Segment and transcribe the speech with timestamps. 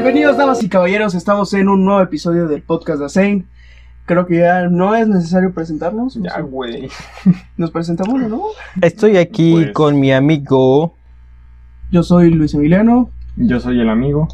[0.00, 1.16] Bienvenidos, damas y caballeros.
[1.16, 3.48] Estamos en un nuevo episodio del podcast de Asein.
[4.06, 6.16] Creo que ya no es necesario presentarnos.
[6.16, 6.88] ¿o Ya, güey.
[7.56, 8.42] Nos presentamos, ¿no?
[8.80, 10.94] Estoy aquí Pues- con mi amigo.
[11.90, 13.10] Yo soy Luis Emiliano.
[13.34, 14.28] Yo soy el amigo.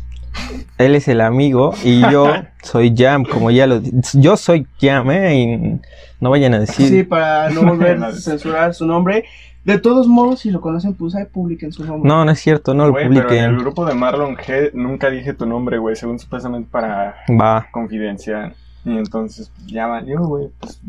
[0.77, 2.27] Él es el amigo y yo
[2.63, 3.81] soy Jam, como ya lo
[4.13, 5.35] yo soy Jam, ¿eh?
[5.41, 5.81] Y
[6.21, 6.89] no vayan a decir.
[6.91, 9.25] Sí, para no volver a censurar su nombre.
[9.65, 12.07] De todos modos, si lo conocen, pues ahí publiquen su nombre.
[12.07, 13.59] No, no es cierto, no lo pero en el publiquen.
[13.59, 17.67] grupo de Marlon G nunca dije tu nombre, güey, según supuestamente para Va.
[17.71, 18.55] confidencial.
[18.85, 20.49] Y entonces, ya valió, güey.
[20.61, 20.81] Pues,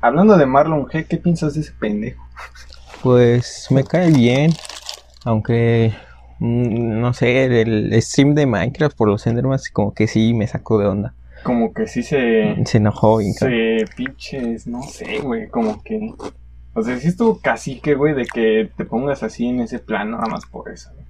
[0.00, 2.24] hablando de Marlon G, ¿qué piensas de ese pendejo?
[3.02, 4.52] Pues me cae bien.
[5.24, 5.94] Aunque
[6.40, 10.78] mm, no sé, el stream de Minecraft por los Endermans como que sí me sacó
[10.78, 11.14] de onda.
[11.44, 12.56] Como que sí se...
[12.64, 13.20] Se enojó.
[13.20, 16.12] Se pinches, no sé, güey, como que...
[16.78, 20.26] O sea, sí estuvo cacique, güey, de que te pongas así en ese plan, nada
[20.26, 21.06] más por eso, güey.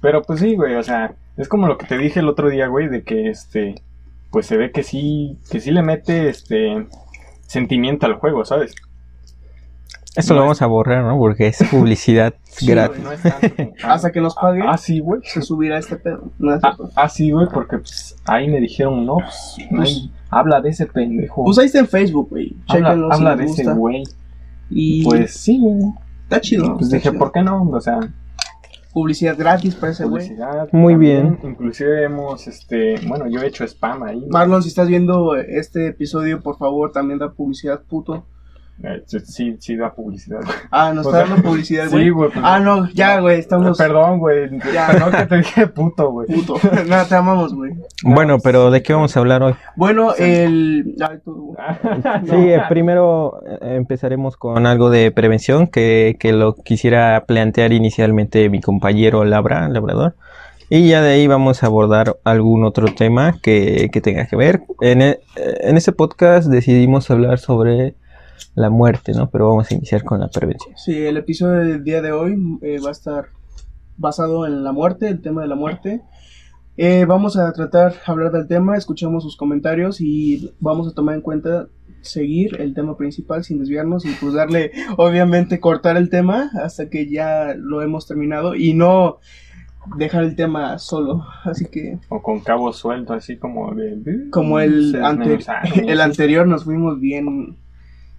[0.00, 2.68] Pero pues sí, güey, o sea, es como lo que te dije el otro día,
[2.68, 3.74] güey, de que este,
[4.30, 6.86] pues se ve que sí, que sí le mete este
[7.46, 8.74] sentimiento al juego, ¿sabes?
[10.14, 11.16] Esto no lo es- vamos a borrar, ¿no?
[11.18, 13.02] Porque es publicidad Sí, gratis.
[13.02, 15.20] No es tanto como- Hasta que nos paguen, Ah, sí, güey.
[15.24, 16.30] se subirá este pedo.
[16.38, 20.60] No es Ah, ah, sí, güey, porque pues, ahí me dijeron, no, pues, ay, habla
[20.60, 21.44] de ese pendejo.
[21.44, 22.54] Pues ahí está en Facebook, güey.
[22.68, 23.72] habla Chéquenlo habla de ese gusta.
[23.74, 24.02] güey.
[24.74, 25.92] Y Pues sí, güey.
[26.24, 26.72] está chido.
[26.74, 27.18] Pues está dije, chido.
[27.18, 27.62] ¿por qué no?
[27.70, 28.00] O sea,
[28.92, 30.22] Publicidad gratis para ese güey.
[30.26, 30.68] publicidad.
[30.72, 31.38] Muy bien.
[31.42, 34.22] Inclusive hemos, este, bueno, yo he hecho spam ahí.
[34.28, 38.26] Marlon, si estás viendo este episodio, por favor, también da publicidad, puto.
[38.84, 40.40] Eh, sí, sí da publicidad.
[40.70, 42.04] Ah, nos O está sea, dando publicidad, güey.
[42.04, 42.30] Sí, güey.
[42.30, 43.78] pues, ah, no, ya, güey, estamos...
[43.78, 44.50] Perdón, güey.
[44.74, 44.88] Ya.
[44.88, 46.26] Perdón que te dije puto, güey.
[46.26, 46.54] Puto.
[46.88, 47.72] no, te amamos, güey.
[48.02, 49.54] Bueno, pero ¿de qué vamos a hablar hoy?
[49.76, 50.24] Bueno, Sí.
[50.24, 50.96] el...
[51.08, 52.26] Ay, tú, güey.
[52.28, 58.48] Sí, eh, primero eh, empezaremos con algo de prevención que, que lo quisiera plantear inicialmente
[58.48, 60.16] mi compañero Labra, Labrador.
[60.70, 64.62] Y ya de ahí vamos a abordar algún otro tema que, que tenga que ver.
[64.80, 67.94] En, e- en este podcast decidimos hablar sobre
[68.54, 69.30] la muerte, ¿no?
[69.30, 70.74] Pero vamos a iniciar con la prevención.
[70.76, 73.26] Sí, el episodio del día de hoy eh, va a estar
[73.96, 76.02] basado en la muerte, el tema de la muerte.
[76.76, 81.20] Eh, vamos a tratar, hablar del tema, escuchamos sus comentarios y vamos a tomar en
[81.20, 81.68] cuenta
[82.00, 87.08] seguir el tema principal sin desviarnos y pues darle, obviamente, cortar el tema hasta que
[87.08, 89.18] ya lo hemos terminado y no
[89.98, 91.24] dejar el tema solo.
[91.44, 94.30] Así que, O con cabo suelto, así como de.
[94.30, 97.58] como el, Se ante- desmenuzaron, el anterior, nos fuimos bien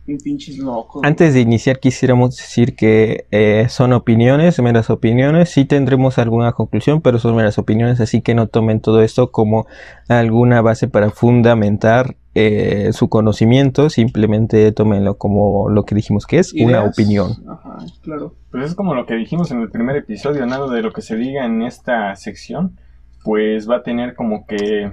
[0.06, 1.02] pinches locos.
[1.04, 5.50] Antes de iniciar quisiéramos decir que eh, son opiniones, meras opiniones.
[5.50, 9.66] Sí tendremos alguna conclusión, pero son meras opiniones, así que no tomen todo esto como
[10.08, 13.90] alguna base para fundamentar eh, su conocimiento.
[13.90, 17.44] Simplemente tómenlo como lo que dijimos que es, una opinión.
[17.48, 18.36] Ajá, claro.
[18.52, 21.16] Pues es como lo que dijimos en el primer episodio, nada de lo que se
[21.16, 22.78] diga en esta sección,
[23.24, 24.92] pues va a tener como que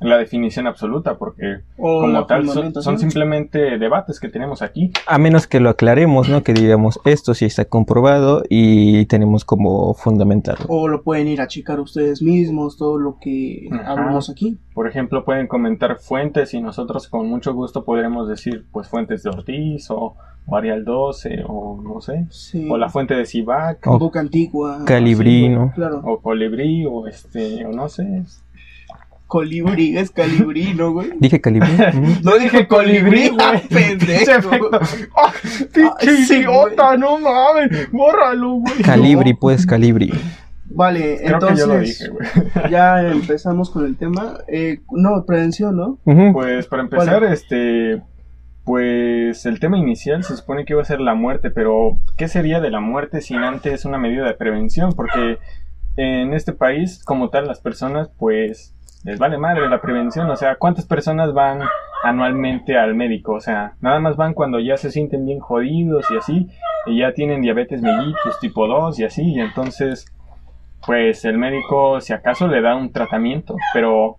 [0.00, 4.90] la definición absoluta, porque O como tal son, simplemente debates que tenemos aquí.
[5.06, 6.42] A menos que lo aclaremos, ¿no?
[6.42, 10.66] Que digamos esto sí está comprobado y tenemos como fundamentarlo.
[10.68, 13.92] O lo pueden ir a checar ustedes mismos, todo lo que Ajá.
[13.92, 14.58] hablamos aquí.
[14.74, 19.30] Por ejemplo, pueden comentar fuentes y nosotros con mucho gusto podremos decir, pues, fuentes de
[19.30, 20.14] Ortiz o
[20.50, 22.66] Arial 12 o no sé, Sí.
[22.68, 24.80] o la fuente de Cibac O Boca Antigua.
[24.86, 25.72] Calibrino.
[25.74, 26.00] Claro.
[26.04, 28.24] o Colibrí o este, o no sé.
[29.32, 31.10] Colibrí, es Calibrí, ¿no, güey?
[31.18, 31.70] Dije calibre.
[31.94, 32.20] Ujú.
[32.22, 33.40] No dije colibrí, güey.
[33.40, 34.12] ah, pendejo.
[34.20, 34.78] Ese efecto.
[35.16, 35.32] ¡Ah,
[35.72, 36.98] pinche sí, idiota!
[36.98, 37.90] ¡No mames!
[37.90, 38.82] ¡Bórralo, güey!
[38.82, 40.12] Calibri, pues, calibri.
[40.66, 42.10] Vale, Creo que yo lo dije, entonces
[42.54, 42.70] güey.
[42.70, 44.34] ya empezamos con el tema.
[44.48, 45.98] Eh, no, prevención, ¿no?
[46.34, 48.02] Pues para empezar, este.
[48.64, 52.60] Pues el tema inicial se supone que iba a ser la muerte, pero ¿qué sería
[52.60, 54.92] de la muerte sin antes una medida de prevención?
[54.92, 55.38] Porque
[55.96, 60.30] en este país, como tal, las personas, pues les vale madre la prevención.
[60.30, 61.60] O sea, ¿cuántas personas van
[62.02, 63.34] anualmente al médico?
[63.34, 66.48] O sea, nada más van cuando ya se sienten bien jodidos y así,
[66.86, 70.06] y ya tienen diabetes mellitus tipo 2 y así, y entonces,
[70.86, 74.18] pues el médico, si acaso, le da un tratamiento, pero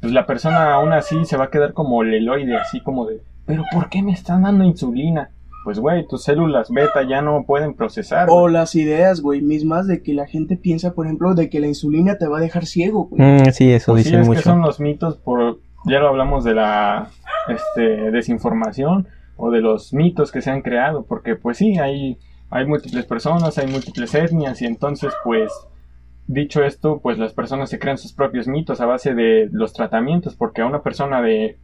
[0.00, 3.64] pues la persona aún así se va a quedar como leloide, así como de, pero
[3.72, 5.30] ¿por qué me están dando insulina?
[5.64, 8.28] Pues güey, tus células beta ya no pueden procesar.
[8.30, 11.68] O las ideas, güey, mismas de que la gente piensa, por ejemplo, de que la
[11.68, 13.22] insulina te va a dejar ciego, güey.
[13.22, 14.42] Mm, sí, eso Pues sí, dicen es que mucho.
[14.42, 17.10] son los mitos por ya lo hablamos de la
[17.48, 22.18] este desinformación o de los mitos que se han creado, porque pues sí, hay
[22.50, 25.50] hay múltiples personas, hay múltiples etnias y entonces pues
[26.26, 30.36] dicho esto, pues las personas se crean sus propios mitos a base de los tratamientos,
[30.36, 31.58] porque a una persona de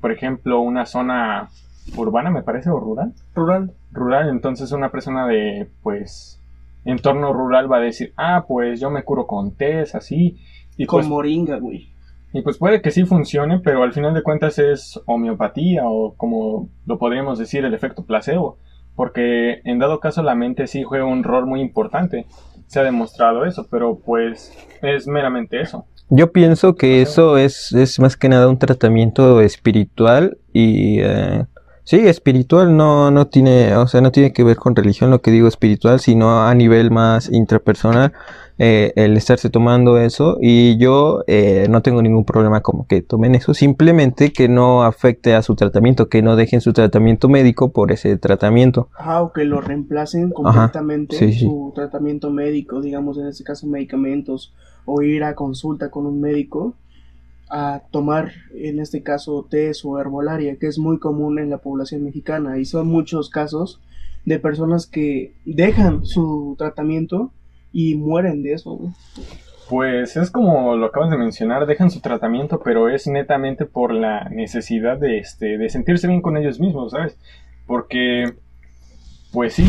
[0.00, 1.48] por ejemplo, una zona
[1.96, 3.72] urbana, me parece, o rural, Rural.
[3.92, 6.40] rural, entonces una persona de, pues,
[6.84, 10.38] entorno rural va a decir, ah, pues yo me curo con tés, así,
[10.76, 11.90] Y Con pues, moringa, güey.
[12.32, 16.68] y pues puede que sí funcione, pero al final de cuentas es homeopatía o como
[16.86, 18.56] lo podríamos decir el efecto placebo.
[18.96, 22.26] Porque en dado caso la mente sí juega un rol muy importante.
[22.66, 24.52] Se ha demostrado eso, pero pues
[24.82, 25.84] es meramente eso.
[26.08, 31.44] Yo pienso que eso es, es más que nada un tratamiento espiritual y eh,
[31.84, 35.30] sí, espiritual no, no tiene, o sea, no tiene que ver con religión lo que
[35.30, 38.12] digo espiritual, sino a nivel más intrapersonal,
[38.58, 43.34] eh, el estarse tomando eso y yo eh, no tengo ningún problema como que tomen
[43.34, 47.92] eso, simplemente que no afecte a su tratamiento, que no dejen su tratamiento médico por
[47.92, 48.88] ese tratamiento.
[48.96, 51.32] Ajá, o que lo reemplacen completamente sí.
[51.32, 56.74] su tratamiento médico, digamos en este caso medicamentos, o ir a consulta con un médico
[57.52, 62.02] a tomar en este caso tés o herbolaria, que es muy común en la población
[62.02, 63.80] mexicana y son muchos casos
[64.24, 67.30] de personas que dejan su tratamiento
[67.72, 68.76] y mueren de eso.
[68.76, 68.92] güey.
[69.68, 74.28] Pues es como lo acabas de mencionar, dejan su tratamiento, pero es netamente por la
[74.28, 77.18] necesidad de, este, de sentirse bien con ellos mismos, ¿sabes?
[77.66, 78.32] Porque,
[79.32, 79.64] pues sí,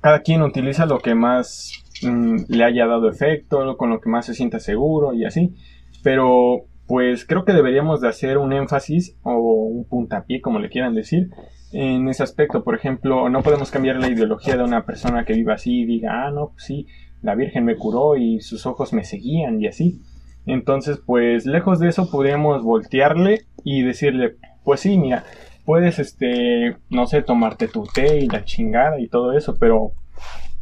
[0.00, 1.72] cada quien utiliza lo que más
[2.02, 5.54] mm, le haya dado efecto, con lo que más se sienta seguro y así.
[6.02, 10.94] Pero, pues creo que deberíamos de hacer un énfasis o un puntapié, como le quieran
[10.94, 11.30] decir,
[11.72, 12.62] en ese aspecto.
[12.62, 16.26] Por ejemplo, no podemos cambiar la ideología de una persona que viva así y diga,
[16.26, 16.86] ah, no, pues sí,
[17.22, 20.00] la Virgen me curó y sus ojos me seguían y así.
[20.46, 25.24] Entonces, pues lejos de eso podríamos voltearle y decirle, pues sí, mira,
[25.64, 29.92] puedes, este, no sé, tomarte tu té y la chingada y todo eso, pero,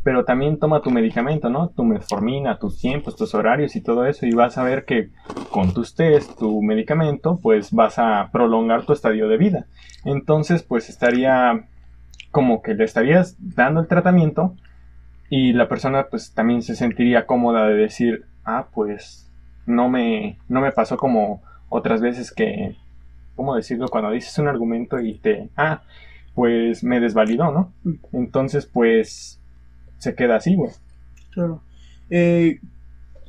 [0.04, 1.70] pero también toma tu medicamento, ¿no?
[1.70, 5.08] Tu metformina, tus tiempos, tus horarios y todo eso y vas a ver que
[5.50, 9.66] con tus test, tu medicamento, pues vas a prolongar tu estadio de vida.
[10.04, 11.66] Entonces, pues estaría
[12.30, 14.54] como que le estarías dando el tratamiento
[15.30, 19.32] y la persona pues también se sentiría cómoda de decir, ah, pues
[19.64, 22.76] no me, no me pasó como otras veces que,
[23.36, 23.88] ¿cómo decirlo?
[23.88, 25.80] Cuando dices un argumento y te, ah,
[26.34, 27.72] pues me desvalidó, ¿no?
[28.12, 29.40] Entonces pues
[30.04, 30.70] se queda así, güey.
[31.32, 31.62] Claro.
[32.10, 32.60] Eh,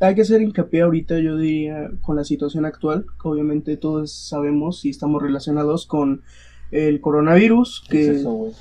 [0.01, 4.83] hay que hacer hincapié ahorita, yo diría, con la situación actual, que obviamente todos sabemos
[4.85, 6.21] y estamos relacionados con
[6.71, 8.51] el coronavirus, ¿Qué que es eso, güey?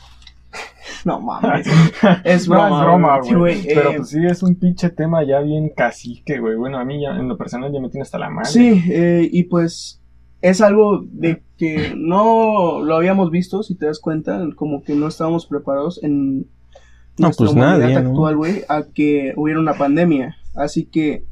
[1.04, 1.66] no mames,
[2.24, 3.28] es No, broma, es broma, güey.
[3.28, 3.62] Sí, güey.
[3.62, 6.54] güey, Pero eh, pues sí, es un pinche tema ya bien cacique, güey.
[6.54, 8.50] Bueno, a mí ya, en lo personal ya me tiene hasta la madre.
[8.50, 10.00] Sí, eh, y pues
[10.40, 15.08] es algo de que no lo habíamos visto, si te das cuenta, como que no
[15.08, 16.46] estábamos preparados en
[17.18, 18.10] No, nuestra pues humanidad nadie, ¿no?
[18.10, 20.36] actual, güey, a que hubiera una pandemia.
[20.54, 21.24] Así que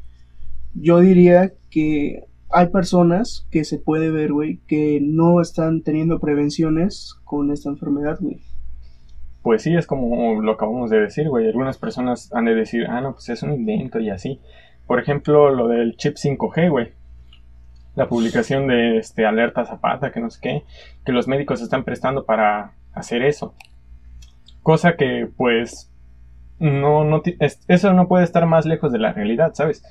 [0.75, 7.17] yo diría que hay personas que se puede ver, güey, que no están teniendo prevenciones
[7.25, 8.40] con esta enfermedad, güey.
[9.43, 11.46] Pues sí, es como lo acabamos de decir, güey.
[11.49, 14.40] Algunas personas han de decir, ah, no, pues es un invento y así.
[14.87, 16.93] Por ejemplo, lo del chip 5G, güey.
[17.96, 20.62] La publicación de este alerta Zapata, que no sé qué,
[21.05, 23.55] que los médicos están prestando para hacer eso.
[24.62, 25.91] Cosa que, pues,
[26.59, 27.23] no, no,
[27.69, 29.85] eso no puede estar más lejos de la realidad, ¿sabes?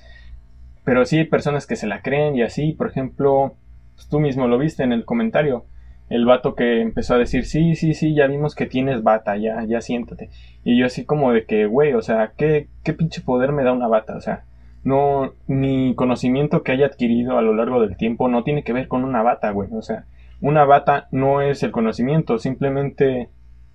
[0.84, 3.56] Pero sí hay personas que se la creen y así, por ejemplo,
[3.96, 5.66] pues tú mismo lo viste en el comentario
[6.12, 9.64] el vato que empezó a decir, sí, sí, sí, ya vimos que tienes bata, ya,
[9.64, 10.30] ya siéntate.
[10.66, 13.72] Y yo así como de que, güey, o sea, ¿qué, ¿qué pinche poder me da
[13.72, 14.18] una bata?
[14.18, 14.44] O sea,
[14.84, 18.90] no, mi conocimiento que haya adquirido a lo largo del tiempo no tiene que ver
[18.90, 19.70] con una bata, güey.
[19.72, 20.04] O sea,
[20.42, 23.30] una bata no es el conocimiento, simplemente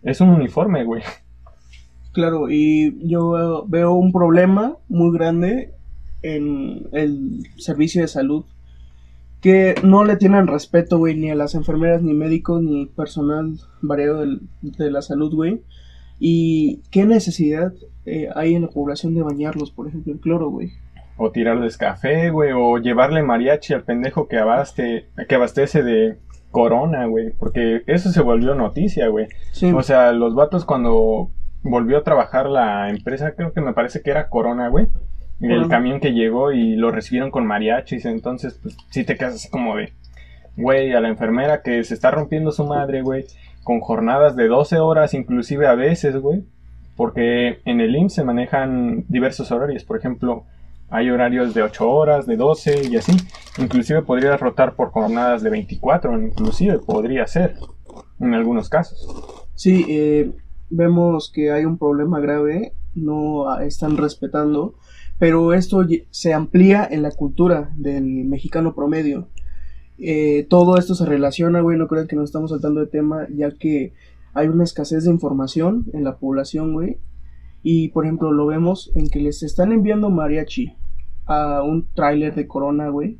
[0.07, 1.03] es un uniforme, güey.
[2.13, 5.73] Claro, y yo veo, un problema muy grande
[6.23, 8.45] en el servicio de salud
[9.43, 14.21] que no le tienen respeto, güey, ni a las enfermeras, ni médicos, ni personal variado
[14.21, 15.61] del- de la salud, güey.
[16.19, 17.73] Y qué necesidad
[18.07, 20.71] eh, hay en la población de bañarlos, por ejemplo, el cloro, güey.
[21.19, 26.17] O tirarles café, güey, o llevarle mariachi al pendejo que, abaste, que abastece de
[26.57, 27.33] corona, güey.
[27.39, 29.29] Porque eso se volvió noticia, güey.
[29.53, 31.31] Sí, O sea, los vatos cuando
[31.63, 34.87] volvió a trabajar la empresa, creo que me parece que era Corona, güey.
[35.39, 39.35] Y el camión que llegó y lo recibieron con mariachis, entonces pues sí te quedas
[39.35, 39.93] así como de,
[40.57, 43.27] güey, a la enfermera que se está rompiendo su madre, güey,
[43.63, 46.43] con jornadas de 12 horas, inclusive a veces, güey.
[46.97, 50.45] Porque en el IMSS se manejan diversos horarios, por ejemplo,
[50.89, 53.13] hay horarios de 8 horas, de 12 y así.
[53.59, 57.57] Inclusive podría rotar por jornadas de 24, inclusive podría ser,
[58.21, 59.09] en algunos casos.
[59.55, 60.33] sí eh,
[60.69, 64.75] vemos que hay un problema grave, no están respetando,
[65.19, 69.29] pero esto se amplía en la cultura del mexicano promedio.
[69.99, 73.51] Eh, todo esto se relaciona, güey, no crean que nos estamos saltando de tema, ya
[73.51, 73.95] que
[74.35, 76.99] hay una escasez de información en la población, güey.
[77.69, 80.77] Y por ejemplo, lo vemos en que les están enviando mariachi
[81.27, 83.19] a un tráiler de Corona, güey.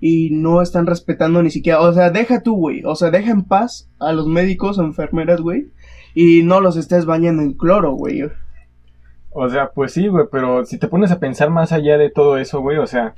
[0.00, 3.44] Y no están respetando ni siquiera, o sea, deja tú, güey, o sea, deja en
[3.44, 5.68] paz a los médicos o enfermeras, güey,
[6.16, 8.24] y no los estés bañando en cloro, güey.
[9.30, 12.38] O sea, pues sí, güey, pero si te pones a pensar más allá de todo
[12.38, 13.14] eso, güey, o sea,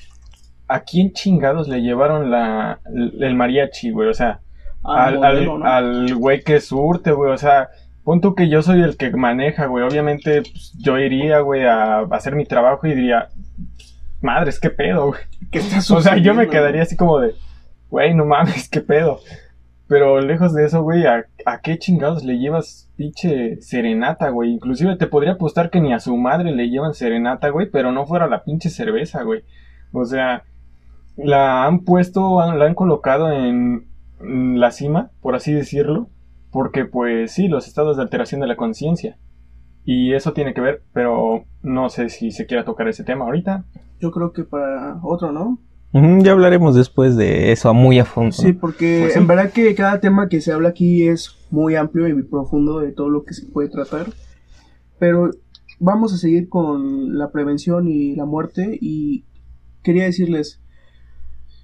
[0.66, 4.10] ¿a quién chingados le llevaron la, el mariachi, güey?
[4.10, 4.42] O sea,
[4.84, 5.24] al,
[5.64, 7.70] al güey que surte, güey, o sea,
[8.08, 11.98] pon tú que yo soy el que maneja, güey, obviamente pues, yo iría, güey, a,
[11.98, 13.28] a hacer mi trabajo y diría,
[14.22, 15.20] madres, qué pedo, güey.
[15.50, 17.34] ¿Qué está O sea, yo me quedaría así como de,
[17.90, 19.20] güey, no mames, qué pedo.
[19.88, 24.52] Pero lejos de eso, güey, ¿a, a qué chingados le llevas pinche serenata, güey?
[24.52, 28.06] Inclusive te podría apostar que ni a su madre le llevan serenata, güey, pero no
[28.06, 29.42] fuera la pinche cerveza, güey.
[29.92, 30.44] O sea,
[31.18, 33.86] la han puesto, la han colocado en
[34.18, 36.08] la cima, por así decirlo,
[36.50, 39.18] porque pues sí, los estados de alteración de la conciencia.
[39.84, 43.64] Y eso tiene que ver, pero no sé si se quiera tocar ese tema ahorita.
[44.00, 45.58] Yo creo que para otro, ¿no?
[46.22, 48.32] Ya hablaremos después de eso muy a fondo.
[48.32, 49.18] Sí, porque Pues sí.
[49.18, 52.92] en verdad que cada tema que se habla aquí es muy amplio y profundo de
[52.92, 54.06] todo lo que se puede tratar.
[54.98, 55.30] Pero
[55.80, 59.24] vamos a seguir con la prevención y la muerte y
[59.82, 60.60] quería decirles,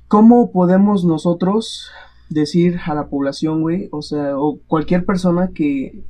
[0.09, 1.91] ¿cómo podemos nosotros
[2.28, 6.04] decir a la población, güey, o sea, o cualquier persona que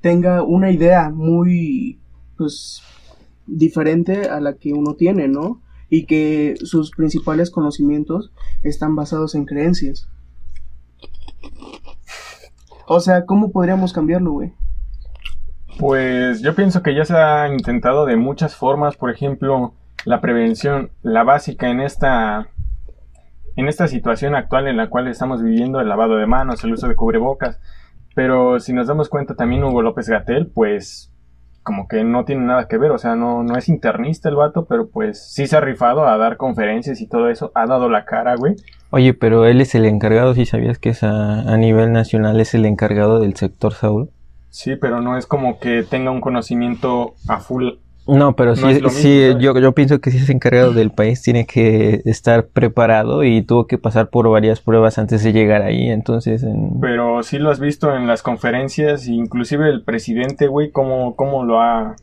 [0.00, 2.00] tenga una idea muy,
[2.36, 2.82] pues,
[3.46, 5.60] diferente a la que uno tiene, ¿no?
[5.90, 8.30] Y que sus principales conocimientos
[8.62, 10.08] están basados en creencias.
[12.86, 14.52] O sea, ¿cómo podríamos cambiarlo, güey?
[15.78, 20.90] Pues yo pienso que ya se ha intentado de muchas formas, por ejemplo, la prevención,
[21.02, 22.48] la básica en esta
[23.58, 26.86] en esta situación actual en la cual estamos viviendo, el lavado de manos, el uso
[26.86, 27.58] de cubrebocas,
[28.14, 31.12] pero si nos damos cuenta también Hugo López Gatel, pues
[31.64, 34.66] como que no tiene nada que ver, o sea, no, no es internista el vato,
[34.66, 38.04] pero pues sí se ha rifado a dar conferencias y todo eso, ha dado la
[38.04, 38.54] cara, güey.
[38.90, 42.54] Oye, pero él es el encargado, si sabías que es a, a nivel nacional es
[42.54, 44.08] el encargado del sector salud.
[44.50, 47.70] Sí, pero no es como que tenga un conocimiento a full
[48.08, 52.00] No, pero sí, sí, yo, yo pienso que si es encargado del país tiene que
[52.06, 56.42] estar preparado y tuvo que pasar por varias pruebas antes de llegar ahí, entonces...
[56.42, 61.44] en- Pero sí lo has visto en las conferencias, inclusive el presidente, güey, cómo, cómo
[61.44, 61.96] lo ha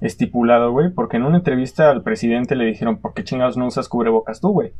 [0.00, 3.88] estipulado, güey, porque en una entrevista al presidente le dijeron, ¿por qué chingados no usas
[3.88, 4.72] cubrebocas tú, güey?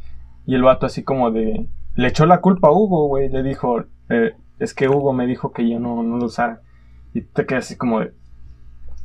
[0.47, 1.67] Y el vato así como de...
[1.95, 5.53] Le echó la culpa a Hugo, güey, le dijo, eh, es que Hugo me dijo
[5.53, 6.61] que yo no, no lo usara.
[7.15, 8.13] Y te quedas así como de...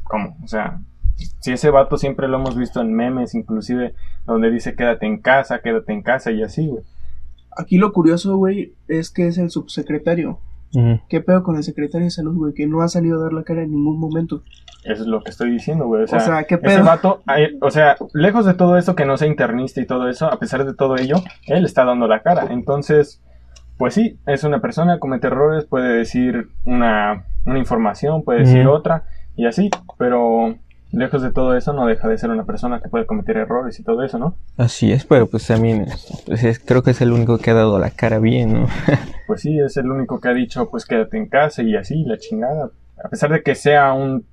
[0.04, 0.38] ¿Cómo?
[0.44, 0.80] O sea,
[1.40, 3.94] si ese vato siempre lo hemos visto en memes, inclusive
[4.26, 6.84] donde dice quédate en casa, quédate en casa y así, güey.
[7.58, 10.40] Aquí lo curioso, güey, es que es el subsecretario.
[11.10, 12.54] ¿Qué pedo con el secretario de salud, güey?
[12.54, 14.44] Que no ha salido a dar la cara en ningún momento.
[14.84, 16.04] Eso es lo que estoy diciendo, güey.
[16.04, 16.84] O sea, O sea, ¿qué ese pedo?
[16.84, 20.32] vato, ay, o sea, lejos de todo esto que no sea internista y todo eso,
[20.32, 21.16] a pesar de todo ello,
[21.48, 22.48] él está dando la cara.
[22.52, 23.24] Entonces,
[23.78, 29.06] pues sí, es una persona, comete errores, puede decir una, una información, puede decir otra
[29.36, 30.56] y así, pero
[30.92, 33.84] lejos de todo eso no deja de ser una persona que puede cometer errores y
[33.84, 34.36] todo eso, ¿no?
[34.58, 35.86] Así es, pero pues también
[36.26, 38.68] pues, es- creo que es el único que ha dado la cara bien, ¿no?
[39.28, 42.18] Pues sí, es el único que ha dicho, pues quédate en casa y así, la
[42.18, 42.70] chingada.
[43.04, 44.26] A pesar de que sea un,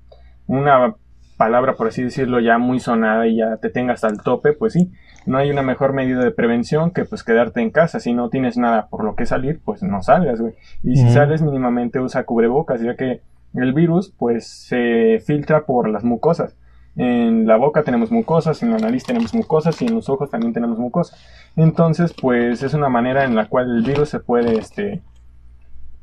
[0.47, 0.95] una
[1.37, 4.93] palabra, por así decirlo, ya muy sonada y ya te tengas al tope, pues sí,
[5.25, 7.99] no hay una mejor medida de prevención que pues quedarte en casa.
[7.99, 10.53] Si no tienes nada por lo que salir, pues no salgas, güey.
[10.83, 13.21] Y si sales, mínimamente usa cubrebocas, ya que
[13.55, 16.55] el virus pues se filtra por las mucosas.
[16.95, 20.53] En la boca tenemos mucosas, en la nariz tenemos mucosas y en los ojos también
[20.53, 21.19] tenemos mucosas.
[21.57, 25.01] Entonces, pues es una manera en la cual el virus se puede, este,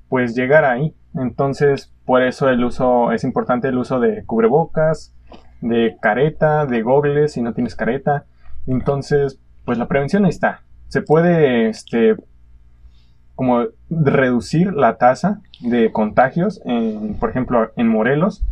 [0.08, 0.94] pues llegar ahí.
[1.14, 5.14] Entonces, por eso el uso, es importante el uso de cubrebocas,
[5.62, 8.26] de careta, de gogles si no tienes careta.
[8.66, 10.62] Entonces, pues la prevención ahí está.
[10.88, 12.16] Se puede, este,
[13.42, 18.44] como reducir la tasa de contagios, en, por ejemplo, en Morelos.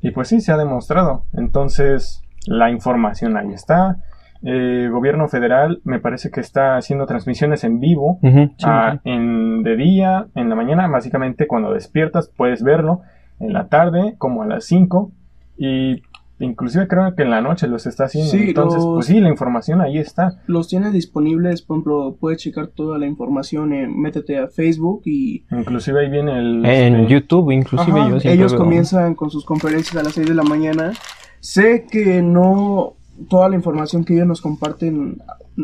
[0.00, 1.24] Y pues sí, se ha demostrado.
[1.34, 3.98] Entonces, la información ahí está.
[4.42, 9.10] El gobierno federal me parece que está haciendo transmisiones en vivo sí, ah, sí.
[9.10, 13.02] en, de día, en la mañana, básicamente cuando despiertas puedes verlo,
[13.40, 15.12] en la tarde como a las 5
[15.58, 16.00] y
[16.40, 18.30] inclusive creo que en la noche los está haciendo.
[18.32, 20.40] Sí, Entonces, los- pues sí, la información ahí está.
[20.46, 25.44] Los tienes disponibles, por ejemplo, puedes checar toda la información, en, métete a Facebook y
[25.50, 26.64] Inclusive ahí viene el...
[26.66, 30.26] En este, YouTube, inclusive Ajá, yo ellos veo- comienzan con sus conferencias a las 6
[30.26, 30.92] de la mañana.
[31.40, 32.94] Sé que no
[33.28, 35.18] toda la información que ellos nos comparten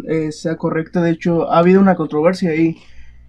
[0.08, 1.00] eh, sea correcta.
[1.02, 2.76] De hecho, ha habido una controversia ahí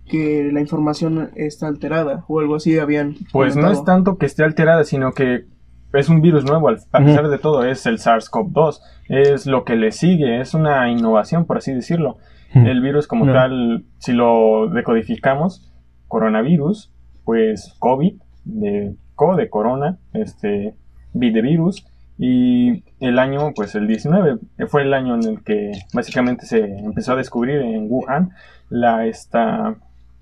[0.10, 3.16] que la información está alterada o algo así habían.
[3.32, 5.46] Pues no es tanto que esté alterada, sino que
[5.94, 8.80] es un virus nuevo, a pesar de todo, es el SARS-CoV-2,
[9.10, 12.18] es lo que le sigue, es una innovación, por así decirlo.
[12.54, 13.34] El virus como No.
[13.34, 15.72] tal, si lo decodificamos,
[16.08, 16.92] coronavirus,
[17.26, 18.14] pues COVID,
[18.46, 20.74] de co de corona, este,
[21.14, 21.86] de virus,
[22.18, 27.14] y el año, pues el 19, fue el año en el que básicamente se empezó
[27.14, 28.32] a descubrir en Wuhan
[28.70, 29.76] la, esta,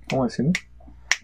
[0.10, 0.52] ¿cómo decirlo?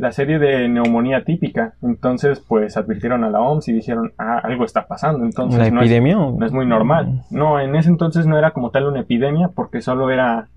[0.01, 1.75] La serie de neumonía típica.
[1.83, 5.23] Entonces, pues advirtieron a la OMS y dijeron, ah, algo está pasando.
[5.23, 6.17] Entonces, ¿La no es- epidemia?
[6.19, 7.21] o- no es muy normal.
[7.29, 10.47] No, en ese entonces no era como tal una epidemia porque solo era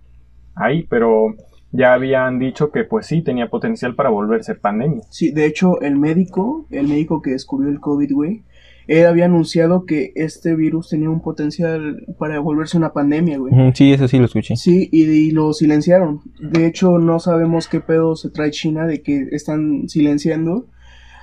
[0.55, 1.35] ahí, pero
[1.73, 5.03] ya habían dicho que pues sí tenía potencial para volverse pandemia.
[5.11, 8.43] Sí, de hecho, el médico, el médico que descubrió el COVID, güey,
[8.87, 13.55] él había anunciado que este virus tenía un potencial para volverse una pandemia, güey.
[13.75, 14.57] Sí, eso sí lo escuché.
[14.57, 16.21] Sí, y, y lo silenciaron.
[16.39, 20.67] De hecho, no sabemos qué pedo se trae China de que están silenciando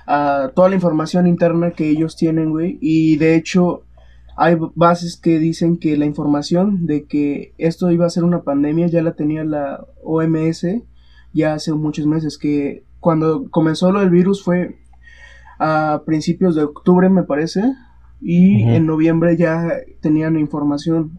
[0.06, 2.78] ah, toda la información interna que ellos tienen, güey.
[2.80, 3.84] Y de hecho,
[4.36, 8.88] hay bases que dicen que la información de que esto iba a ser una pandemia
[8.88, 10.66] ya la tenía la OMS
[11.32, 12.38] ya hace muchos meses.
[12.38, 14.81] Que cuando comenzó lo del virus fue
[15.64, 17.62] a principios de octubre, me parece.
[18.20, 19.68] Y en noviembre ya
[20.00, 21.18] tenían información.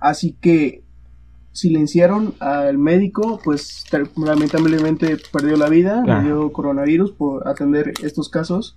[0.00, 0.82] Así que
[1.52, 3.84] silenciaron al médico, pues
[4.16, 6.18] lamentablemente perdió la vida, Ah.
[6.18, 8.76] le dio coronavirus por atender estos casos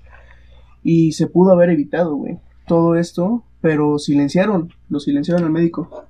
[0.81, 6.05] y se pudo haber evitado, güey, todo esto, pero silenciaron, lo silenciaron al médico.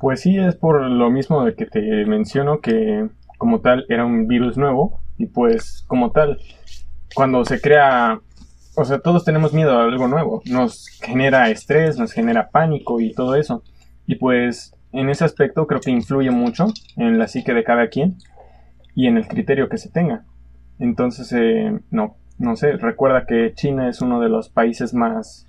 [0.00, 4.26] Pues sí, es por lo mismo de que te menciono que como tal era un
[4.28, 6.38] virus nuevo y pues como tal,
[7.14, 8.20] cuando se crea,
[8.74, 13.12] o sea, todos tenemos miedo a algo nuevo, nos genera estrés, nos genera pánico y
[13.12, 13.62] todo eso.
[14.06, 16.66] Y pues en ese aspecto creo que influye mucho
[16.96, 18.16] en la psique de cada quien
[18.94, 20.24] y en el criterio que se tenga.
[20.78, 25.46] Entonces, eh, no, no sé, recuerda que China es uno de los países más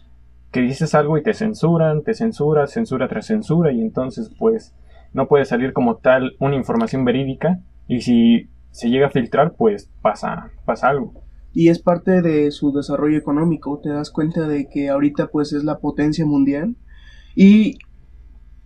[0.51, 4.75] que dices algo y te censuran, te censura, censura tras censura y entonces pues
[5.12, 9.90] no puede salir como tal una información verídica y si se llega a filtrar pues
[10.01, 11.23] pasa, pasa algo.
[11.53, 15.63] Y es parte de su desarrollo económico, te das cuenta de que ahorita pues es
[15.63, 16.75] la potencia mundial
[17.35, 17.77] y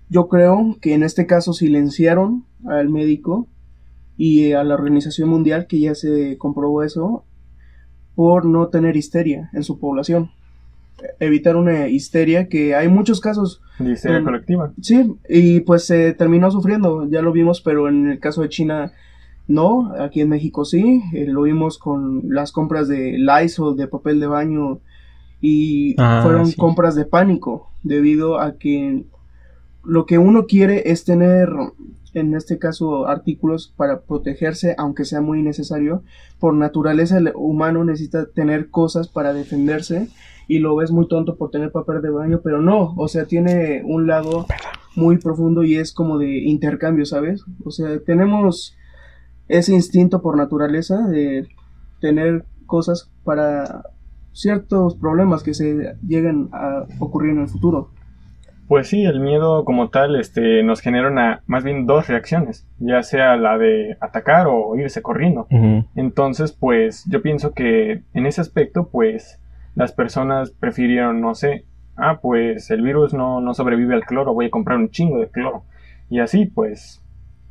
[0.10, 3.48] yo creo que en este caso silenciaron al médico
[4.18, 7.24] y a la Organización Mundial, que ya se comprobó eso,
[8.16, 10.32] por no tener histeria en su población.
[11.20, 14.74] Evitar una histeria que hay muchos casos, De histeria colectiva.
[14.82, 18.92] sí, y pues se terminó sufriendo, ya lo vimos, pero en el caso de China
[19.48, 24.20] no, aquí en México sí, eh, lo vimos con las compras de Lysol, de papel
[24.20, 24.80] de baño,
[25.42, 26.56] y Ah, fueron sí.
[26.58, 29.04] compras de pánico, debido a que
[29.84, 31.50] lo que uno quiere es tener,
[32.14, 36.04] en este caso, artículos para protegerse, aunque sea muy necesario.
[36.40, 40.10] Por naturaleza, el humano necesita tener cosas para defenderse
[40.50, 43.82] y lo ves muy tonto por tener papel de baño, pero no, o sea, tiene
[43.86, 44.46] un lado
[44.96, 47.44] muy profundo y es como de intercambio, ¿sabes?
[47.64, 48.76] O sea, tenemos
[49.48, 51.48] ese instinto por naturaleza de
[52.00, 53.84] tener cosas para
[54.34, 57.90] ciertos problemas que se lleguen a ocurrir en el futuro.
[58.68, 63.02] Pues sí, el miedo como tal este, nos genera una, más bien dos reacciones, ya
[63.02, 65.48] sea la de atacar o irse corriendo.
[65.96, 69.40] Entonces, pues yo pienso que en ese aspecto, pues
[69.74, 71.64] las personas prefirieron, no sé,
[71.96, 75.30] ah, pues el virus no, no sobrevive al cloro, voy a comprar un chingo de
[75.30, 75.64] cloro.
[76.10, 77.02] Y así, pues,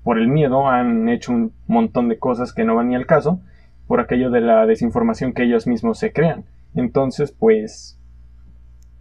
[0.07, 3.41] por el miedo han hecho un montón de cosas que no van ni al caso,
[3.89, 6.45] por aquello de la desinformación que ellos mismos se crean.
[6.77, 7.99] Entonces, pues,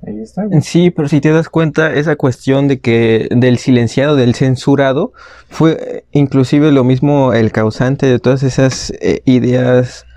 [0.02, 0.48] ahí está.
[0.62, 5.14] Sí, pero si te das cuenta, esa cuestión de que del silenciado, del censurado,
[5.48, 10.08] fue eh, inclusive lo mismo el causante de todas esas eh, ideas,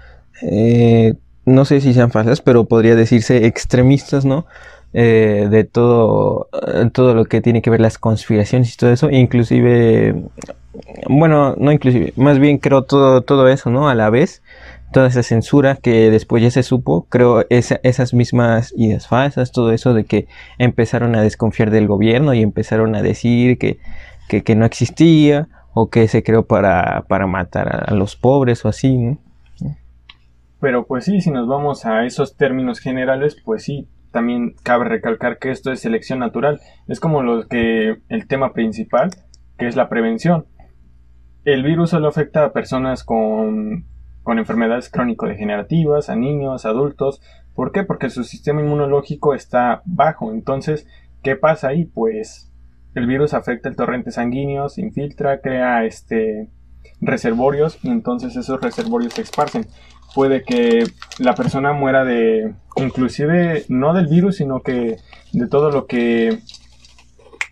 [0.40, 4.46] eh, no sé si sean falsas, pero podría decirse extremistas, ¿no?
[4.90, 6.48] De todo,
[6.94, 10.14] todo lo que tiene que ver las conspiraciones y todo eso, inclusive,
[11.09, 13.88] bueno, no inclusive, más bien creo todo, todo eso, ¿no?
[13.88, 14.43] A la vez,
[14.93, 19.73] toda esa censura que después ya se supo, creo esa- esas mismas ideas falsas, todo
[19.73, 20.27] eso de que
[20.59, 23.79] empezaron a desconfiar del gobierno y empezaron a decir que,
[24.29, 28.69] que, no existía o que se creó para, para matar a, a los pobres o
[28.69, 29.19] así, ¿no?
[30.61, 35.38] Pero pues sí, si nos vamos a esos términos generales, pues sí, también cabe recalcar
[35.38, 36.61] que esto es selección natural.
[36.88, 39.11] Es como lo que el tema principal,
[39.57, 40.47] que es la prevención.
[41.44, 43.87] El virus solo afecta a personas con,
[44.22, 47.20] con enfermedades crónico-degenerativas, a niños, adultos.
[47.55, 47.85] ¿Por qué?
[47.85, 50.33] Porque su sistema inmunológico está bajo.
[50.33, 50.87] Entonces,
[51.22, 51.87] ¿qué pasa ahí?
[51.87, 52.53] Pues
[52.94, 56.51] el virus afecta el torrente sanguíneo, se infiltra, crea este
[57.01, 59.66] reservorios y entonces esos reservorios se esparcen.
[60.14, 60.85] Puede que
[61.18, 64.96] la persona muera de, inclusive no del virus, sino que
[65.33, 66.38] de todo lo que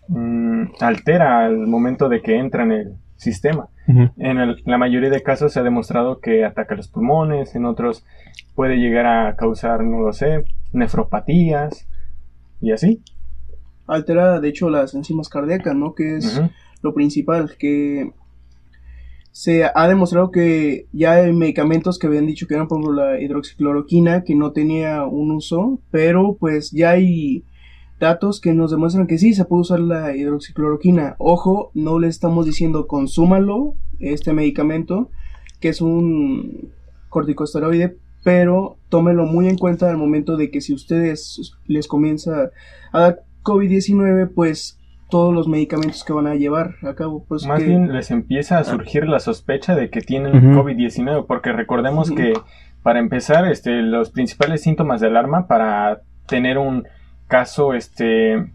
[0.07, 3.69] mm, altera al momento de que entra en el sistema.
[3.87, 8.05] En la mayoría de casos se ha demostrado que ataca los pulmones, en otros
[8.53, 11.87] puede llegar a causar, no lo sé, nefropatías
[12.61, 13.01] y así.
[13.87, 15.95] Altera, de hecho, las enzimas cardíacas, ¿no?
[15.95, 16.41] Que es
[16.81, 18.11] lo principal, que
[19.31, 23.21] se ha demostrado que ya hay medicamentos que habían dicho que eran, por ejemplo, la
[23.21, 27.45] hidroxicloroquina, que no tenía un uso, pero pues ya hay
[27.99, 31.15] datos que nos demuestran que sí se puede usar la hidroxicloroquina.
[31.17, 35.09] Ojo, no le estamos diciendo consúmalo, este medicamento,
[35.59, 36.71] que es un
[37.09, 42.51] corticosteroide, pero tómelo muy en cuenta al momento de que si ustedes les comienza
[42.91, 44.79] a dar COVID-19, pues
[45.09, 47.23] todos los medicamentos que van a llevar a cabo.
[47.27, 52.11] Pues Más bien les empieza a surgir la sospecha de que tienen COVID-19, porque recordemos
[52.11, 52.33] que
[52.83, 56.85] para empezar, este, los principales síntomas de alarma para tener un
[57.27, 58.47] caso este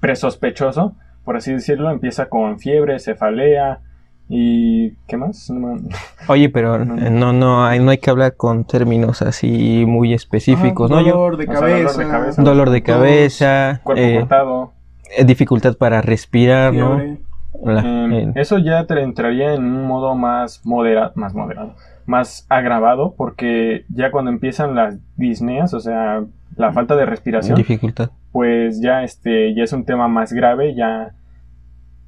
[0.00, 3.80] presospechoso, por así decirlo, empieza con fiebre, cefalea
[4.28, 5.50] y ¿qué más?
[6.28, 11.02] Oye, pero no no, hay, no hay que hablar con términos así muy específicos, ¿no?
[11.02, 14.72] Dolor de, cabeza, dolor de cabeza, cuerpo eh, cortado,
[15.16, 17.00] eh, dificultad para respirar, ¿no?
[17.00, 21.74] Em, eso ya te entraría en un modo más moderado, más moderado,
[22.08, 26.24] más agravado, porque ya cuando empiezan las disneas, o sea,
[26.56, 31.12] la falta de respiración, dificultad, pues ya este ya es un tema más grave, ya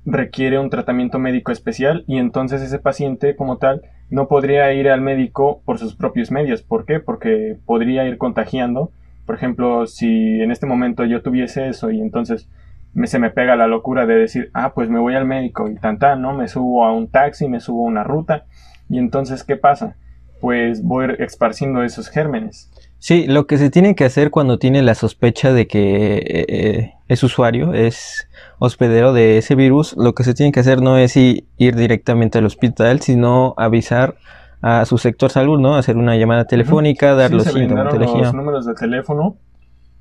[0.06, 5.02] requiere un tratamiento médico especial y entonces ese paciente como tal no podría ir al
[5.02, 6.62] médico por sus propios medios.
[6.62, 6.98] ¿Por qué?
[6.98, 8.90] Porque podría ir contagiando.
[9.26, 12.48] Por ejemplo, si en este momento yo tuviese eso y entonces
[12.94, 15.76] me, se me pega la locura de decir, ah, pues me voy al médico y
[15.76, 16.32] tan ¿no?
[16.32, 18.46] Me subo a un taxi, me subo a una ruta
[18.90, 19.96] y entonces, ¿qué pasa?
[20.40, 22.70] Pues voy esparciendo esos gérmenes.
[22.98, 26.92] Sí, lo que se tiene que hacer cuando tiene la sospecha de que eh, eh,
[27.09, 31.16] es usuario, es hospedero de ese virus, lo que se tiene que hacer no es
[31.16, 34.16] ir directamente al hospital, sino avisar
[34.61, 35.76] a su sector salud, ¿no?
[35.76, 37.94] Hacer una llamada telefónica, dar los síntomas.
[37.94, 39.37] Los números de teléfono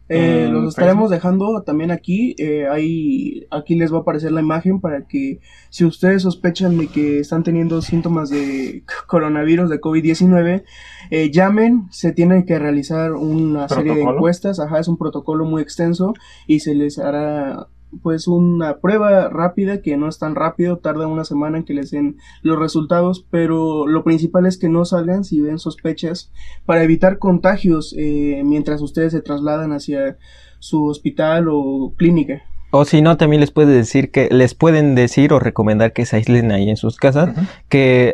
[0.09, 2.35] eh, los estaremos dejando también aquí.
[2.39, 6.87] Eh, ahí, aquí les va a aparecer la imagen para que si ustedes sospechan de
[6.87, 10.63] que están teniendo síntomas de coronavirus, de COVID-19,
[11.11, 11.87] eh, llamen.
[11.91, 14.59] Se tiene que realizar una serie de encuestas.
[14.59, 16.13] Ajá, es un protocolo muy extenso
[16.47, 17.67] y se les hará
[18.01, 21.91] pues una prueba rápida que no es tan rápido, tarda una semana en que les
[21.91, 26.31] den los resultados, pero lo principal es que no salgan si ven sospechas
[26.65, 30.17] para evitar contagios eh, mientras ustedes se trasladan hacia
[30.59, 32.43] su hospital o clínica.
[32.71, 36.17] O si no, también les puede decir que les pueden decir o recomendar que se
[36.17, 37.31] aíslen ahí en sus casas,
[37.67, 38.13] que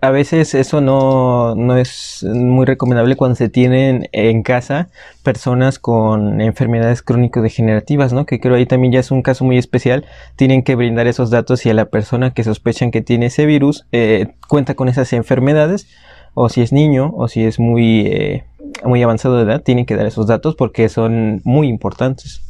[0.00, 4.88] a veces eso no, no, es muy recomendable cuando se tienen en casa
[5.22, 8.24] personas con enfermedades crónico-degenerativas, ¿no?
[8.24, 10.04] Que creo ahí también ya es un caso muy especial.
[10.36, 13.86] Tienen que brindar esos datos y a la persona que sospechan que tiene ese virus
[13.92, 15.88] eh, cuenta con esas enfermedades,
[16.34, 18.44] o si es niño, o si es muy, eh,
[18.84, 22.40] muy avanzado de edad, tienen que dar esos datos porque son muy importantes.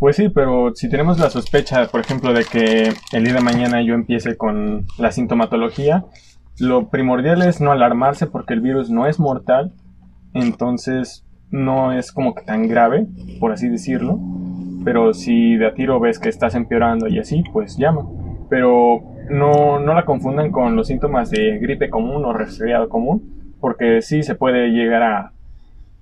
[0.00, 3.82] Pues sí, pero si tenemos la sospecha, por ejemplo, de que el día de mañana
[3.82, 6.06] yo empiece con la sintomatología,
[6.58, 9.74] lo primordial es no alarmarse porque el virus no es mortal,
[10.32, 13.08] entonces no es como que tan grave,
[13.40, 14.18] por así decirlo.
[14.86, 18.08] Pero si de a tiro ves que estás empeorando y así, pues llama.
[18.48, 24.00] Pero no, no la confundan con los síntomas de gripe común o resfriado común, porque
[24.00, 25.32] sí se puede llegar a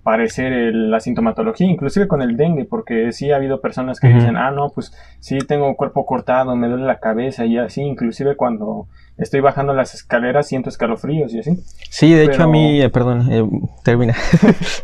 [0.09, 4.51] parecer la sintomatología, inclusive con el dengue, porque sí ha habido personas que dicen, ah,
[4.51, 4.91] no, pues
[5.21, 8.87] sí tengo cuerpo cortado, me duele la cabeza y así, inclusive cuando
[9.19, 11.63] estoy bajando las escaleras siento escalofríos y así.
[11.91, 13.47] Sí, de hecho a mí, eh, perdón, eh,
[13.85, 14.15] termina.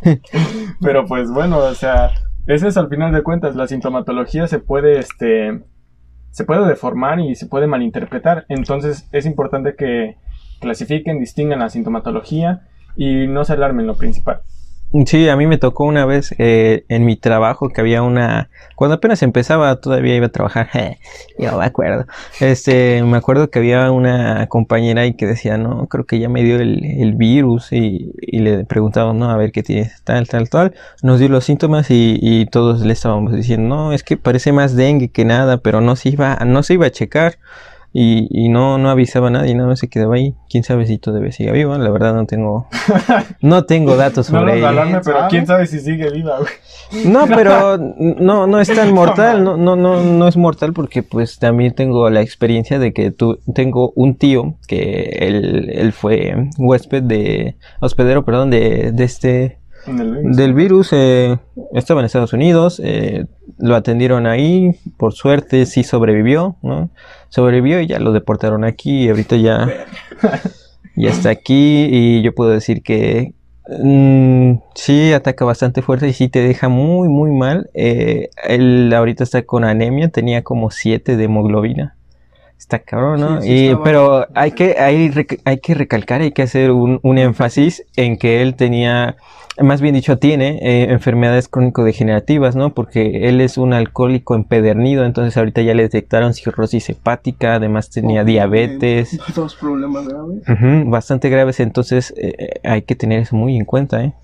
[0.83, 2.11] Pero pues bueno, o sea,
[2.47, 5.59] ese es al final de cuentas, la sintomatología se puede, este,
[6.33, 10.19] se puede deformar y se puede malinterpretar, entonces es importante que
[10.61, 14.43] clasifiquen, distingan la sintomatología y no se alarmen lo principal.
[15.07, 18.49] Sí, a mí me tocó una vez eh, en mi trabajo que había una...
[18.77, 20.69] Cuando apenas empezaba, todavía iba a trabajar,
[21.39, 22.07] yo me acuerdo.
[22.39, 26.45] Este, me acuerdo que había una compañera y que decía, no, creo que ya me
[26.45, 30.75] dio el, virus y, le preguntamos, no, a ver qué tiene, tal, tal, tal.
[31.03, 35.09] Nos dio los síntomas y, todos le estábamos diciendo, no, es que parece más dengue
[35.09, 37.39] que nada, pero no se iba, no se iba a checar.
[37.97, 40.35] Y, y no, no avisaba a nadie, nada más se quedaba ahí.
[40.51, 41.79] Quién sabe si todavía sigue viva.
[41.79, 42.67] La verdad no tengo,
[43.41, 44.69] no tengo datos No sobre nos ella.
[44.71, 47.05] alarme, pero quién sabe si sigue viva, güey.
[47.07, 51.39] No, pero no, no es tan mortal, no, no, no, no es mortal porque pues
[51.39, 57.05] también tengo la experiencia de que tu, tengo un tío que él, él fue huésped
[57.05, 60.37] de, hospedero, perdón, de, de este, virus.
[60.37, 61.39] del virus, eh,
[61.73, 63.27] estaba en Estados Unidos, eh,
[63.59, 66.91] lo atendieron ahí, por suerte sí sobrevivió, ¿no?
[67.29, 69.69] Sobrevivió y ya lo deportaron aquí y ahorita ya,
[70.97, 73.35] ya está aquí y yo puedo decir que
[73.69, 77.71] mm, sí ataca bastante fuerte y sí te deja muy muy mal.
[77.75, 81.97] Eh, él ahorita está con anemia, tenía como 7 de hemoglobina.
[82.59, 83.43] Está cabrón, ¿no?
[83.43, 85.13] Sí, sí y, pero hay que, hay,
[85.45, 89.17] hay que recalcar, hay que hacer un, un énfasis en que él tenía,
[89.61, 92.73] más bien dicho, tiene eh, enfermedades crónico-degenerativas, ¿no?
[92.73, 98.25] Porque él es un alcohólico empedernido, entonces ahorita ya le detectaron cirrosis hepática, además tenía
[98.25, 99.13] diabetes.
[99.15, 100.87] eh, Dos problemas graves.
[100.87, 104.15] Bastante graves, entonces eh, hay que tener eso muy en cuenta, ¿eh?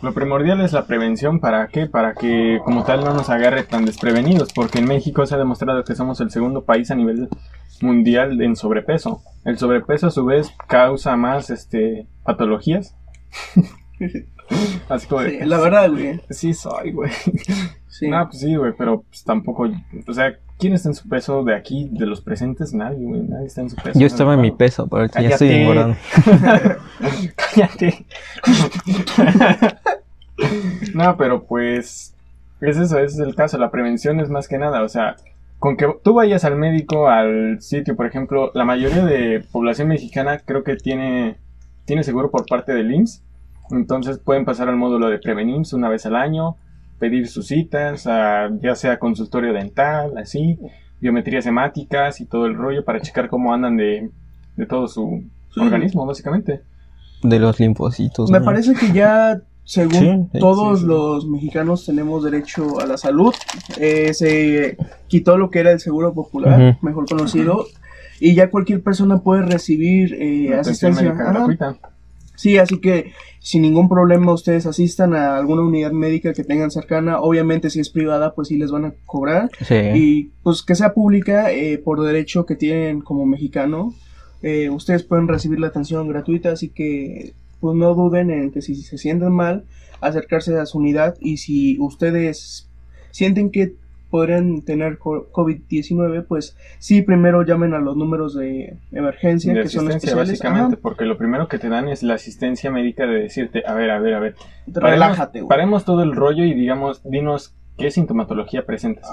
[0.00, 1.86] Lo primordial es la prevención, ¿para qué?
[1.86, 5.84] Para que como tal no nos agarre tan desprevenidos, porque en México se ha demostrado
[5.84, 7.28] que somos el segundo país a nivel
[7.80, 9.22] mundial en sobrepeso.
[9.44, 12.96] El sobrepeso a su vez causa más este patologías.
[14.88, 16.20] Así como de, Sí, la verdad, güey.
[16.30, 17.10] Sí soy, güey.
[17.88, 18.08] Sí.
[18.08, 19.68] No, pues sí, güey, pero pues tampoco,
[20.08, 22.72] o sea, ¿quién está en su peso de aquí, de los presentes?
[22.72, 23.98] Nadie, güey, nadie está en su peso.
[23.98, 24.86] Yo estaba en mi peso.
[24.86, 25.96] pero ahorita ya estoy engordando.
[27.36, 28.06] Cállate.
[30.94, 32.14] no, pero pues
[32.60, 33.58] es eso, ese es el caso.
[33.58, 35.16] La prevención es más que nada, o sea,
[35.58, 40.38] con que tú vayas al médico, al sitio, por ejemplo, la mayoría de población mexicana
[40.44, 41.38] creo que tiene,
[41.86, 43.20] tiene seguro por parte del IMSS.
[43.72, 46.56] Entonces pueden pasar al módulo de Prevenims una vez al año,
[47.02, 50.56] pedir sus citas, a- ya sea consultorio dental, así,
[51.00, 54.08] biometrías hemáticas y todo el rollo para checar cómo andan de,
[54.56, 55.58] de todo su Sí.
[55.60, 56.60] organismo, básicamente.
[57.24, 58.30] De los linfocitos.
[58.30, 58.44] Me ¿no?
[58.44, 60.88] parece que ya, según Sí, todos sí, sí.
[60.88, 63.34] los mexicanos, tenemos derecho a la salud.
[63.80, 64.76] Eh, se
[65.08, 67.66] quitó lo que era el seguro popular, mejor conocido,
[68.20, 71.02] y ya cualquier persona puede recibir eh, asistencia.
[71.08, 71.32] médica Ajá.
[71.32, 71.76] gratuita.
[72.42, 77.20] Sí, así que sin ningún problema ustedes asistan a alguna unidad médica que tengan cercana.
[77.20, 79.48] Obviamente si es privada, pues sí les van a cobrar.
[79.60, 79.76] Sí.
[79.94, 83.94] Y pues que sea pública, eh, por derecho que tienen como mexicano,
[84.42, 88.74] eh, ustedes pueden recibir la atención gratuita, así que pues no duden en que si
[88.74, 89.62] se sienten mal,
[90.00, 92.68] acercarse a su unidad y si ustedes
[93.12, 93.76] sienten que
[94.12, 99.68] podrían tener co- COVID-19, pues sí, primero llamen a los números de emergencia, De que
[99.68, 100.28] son especiales.
[100.28, 100.82] básicamente, Ajá.
[100.82, 103.98] porque lo primero que te dan es la asistencia médica de decirte, a ver, a
[103.98, 104.34] ver, a ver,
[104.66, 109.10] Relájate, paremos todo el rollo y digamos, dinos qué sintomatología presentas.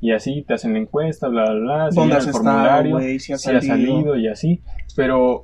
[0.00, 2.44] Y así te hacen la encuesta, bla, bla, bla, se ¿Dónde llena has el estado,
[2.44, 3.18] formulario?
[3.20, 4.62] Si has si ha salido y así.
[4.96, 5.42] Pero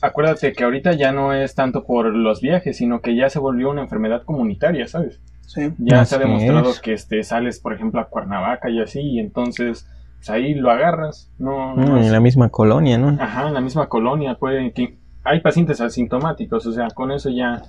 [0.00, 3.70] acuérdate que ahorita ya no es tanto por los viajes, sino que ya se volvió
[3.70, 5.20] una enfermedad comunitaria, ¿sabes?
[5.48, 5.72] Sí.
[5.78, 6.80] Ya se ha demostrado es.
[6.80, 9.86] que este, sales, por ejemplo, a Cuernavaca y así, y entonces
[10.18, 11.30] pues ahí lo agarras.
[11.38, 13.16] No, no es- en la misma colonia, ¿no?
[13.22, 17.62] Ajá, en la misma colonia puede que hay pacientes asintomáticos, o sea, con eso ya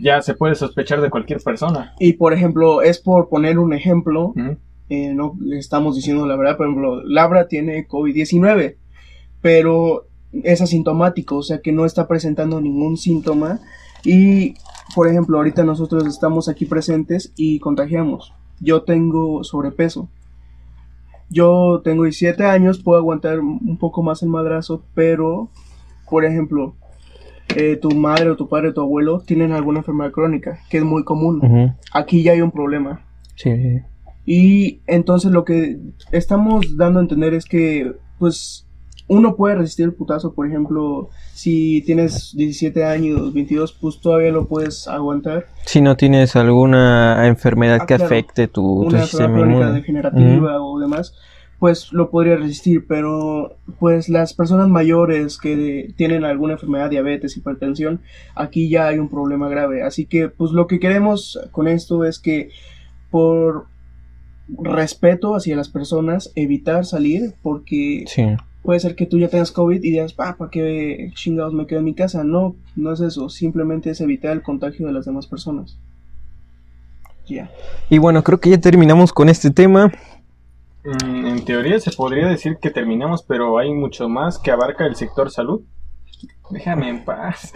[0.00, 1.94] ya se puede sospechar de cualquier persona.
[2.00, 4.34] Y por ejemplo, es por poner un ejemplo,
[4.88, 8.76] eh, no le estamos diciendo la verdad, por ejemplo, Labra tiene COVID-19,
[9.40, 10.06] pero
[10.42, 13.60] es asintomático, o sea que no está presentando ningún síntoma.
[14.04, 14.54] Y,
[14.94, 18.34] por ejemplo, ahorita nosotros estamos aquí presentes y contagiamos.
[18.60, 20.08] Yo tengo sobrepeso.
[21.30, 25.48] Yo tengo 17 años, puedo aguantar un poco más el madrazo, pero,
[26.10, 26.74] por ejemplo,
[27.56, 30.84] eh, tu madre o tu padre o tu abuelo tienen alguna enfermedad crónica, que es
[30.84, 31.74] muy común.
[31.92, 33.00] Aquí ya hay un problema.
[33.34, 33.80] Sí.
[34.24, 35.78] Y entonces lo que
[36.12, 38.66] estamos dando a entender es que, pues,
[39.08, 44.46] uno puede resistir el putazo, por ejemplo, si tienes 17 años, 22, pues todavía lo
[44.46, 45.46] puedes aguantar.
[45.66, 48.04] Si no tienes alguna enfermedad Ah, que claro.
[48.06, 49.72] afecte tu, sistema inmune.
[49.72, 51.14] degenerativa o demás,
[51.58, 58.00] pues lo podría resistir, pero pues las personas mayores que tienen alguna enfermedad, diabetes, hipertensión,
[58.34, 59.82] aquí ya hay un problema grave.
[59.82, 62.50] Así que pues lo que queremos con esto es que
[63.10, 63.66] por
[64.58, 68.24] respeto hacia las personas, evitar salir, porque Sí.
[68.62, 71.80] Puede ser que tú ya tengas COVID y digas, ah, ¿para qué chingados me quedo
[71.80, 72.24] en mi casa?
[72.24, 75.78] No, no es eso, simplemente es evitar el contagio de las demás personas.
[77.26, 77.50] Ya.
[77.88, 79.92] Y bueno, creo que ya terminamos con este tema.
[80.84, 84.96] Mm, En teoría se podría decir que terminamos, pero hay mucho más que abarca el
[84.96, 85.62] sector salud.
[86.50, 87.52] Déjame en paz.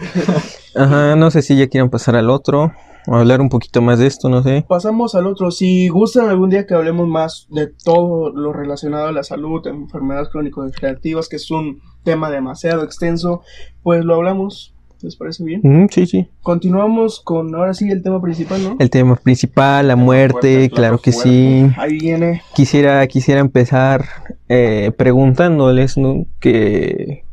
[0.75, 2.71] Ajá, no sé si ya quieren pasar al otro
[3.07, 4.65] o hablar un poquito más de esto, no sé.
[4.67, 5.49] Pasamos al otro.
[5.49, 10.29] Si gustan algún día que hablemos más de todo lo relacionado a la salud, enfermedades
[10.29, 13.41] crónico-degenerativas, que es un tema demasiado extenso,
[13.81, 14.73] pues lo hablamos.
[15.01, 15.61] ¿Les parece bien?
[15.63, 16.27] Mm, sí, sí.
[16.41, 18.75] Continuamos con ahora sí el tema principal, ¿no?
[18.79, 21.69] El tema principal, la muerte, Fuerte, claro que sí.
[21.77, 22.41] Ahí viene.
[22.55, 24.05] Quisiera, quisiera empezar
[24.49, 26.25] eh, preguntándoles, ¿no?
[26.39, 27.23] Que,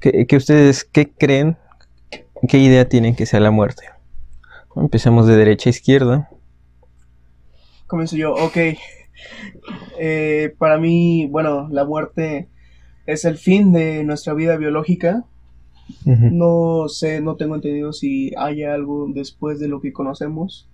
[0.00, 1.58] que, que ustedes, ¿qué creen?
[2.48, 3.84] ¿Qué idea tienen que sea la muerte?
[4.76, 6.30] Empecemos de derecha a izquierda.
[7.86, 8.34] Comienzo yo.
[8.34, 8.56] Ok.
[9.98, 12.50] Eh, para mí, bueno, la muerte
[13.06, 15.24] es el fin de nuestra vida biológica.
[16.04, 20.70] No sé, no tengo entendido si hay algo después de lo que conocemos.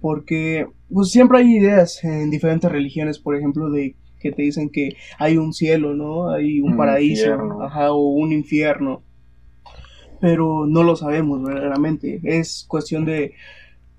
[0.00, 4.96] Porque pues siempre hay ideas en diferentes religiones, por ejemplo, de que te dicen que
[5.18, 6.30] hay un cielo, ¿no?
[6.30, 7.62] Hay un Un paraíso, infierno.
[7.62, 9.03] ajá, o un infierno.
[10.24, 12.18] Pero no lo sabemos verdaderamente.
[12.22, 13.34] Es cuestión de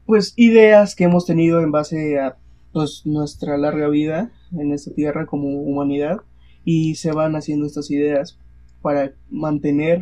[0.08, 2.36] pues ideas que hemos tenido en base a
[2.74, 6.22] pues nuestra larga vida en esta tierra como humanidad
[6.64, 8.40] y se van haciendo estas ideas
[8.82, 10.02] para mantener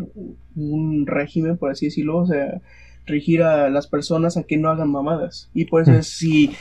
[0.56, 2.62] un régimen, por así decirlo, o sea,
[3.06, 5.50] regir a las personas a que no hagan mamadas.
[5.54, 6.52] Y por eso es si,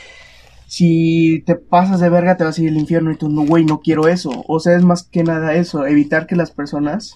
[0.67, 3.63] si te pasas de verga te vas a ir al infierno y tú, no, güey,
[3.63, 4.43] no quiero eso.
[4.49, 7.15] O sea, es más que nada eso, evitar que las personas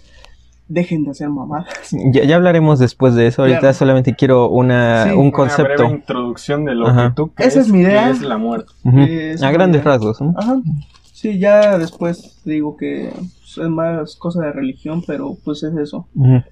[0.69, 1.67] dejen de hacer mamadas.
[2.11, 3.41] Ya, ya hablaremos después de eso.
[3.43, 3.73] Ahorita Claro.
[3.73, 5.73] solamente quiero una, Sí, un Una concepto.
[5.83, 7.09] breve introducción de lo Ajá.
[7.09, 8.05] que tú crees Esa es mi idea.
[8.05, 8.71] que es la muerte.
[8.85, 9.91] A una grandes idea.
[9.93, 10.21] rasgos.
[10.21, 10.33] ¿no?
[10.37, 10.57] Ajá.
[11.13, 16.07] Sí, ya después digo que es más cosa de religión, pero pues es eso.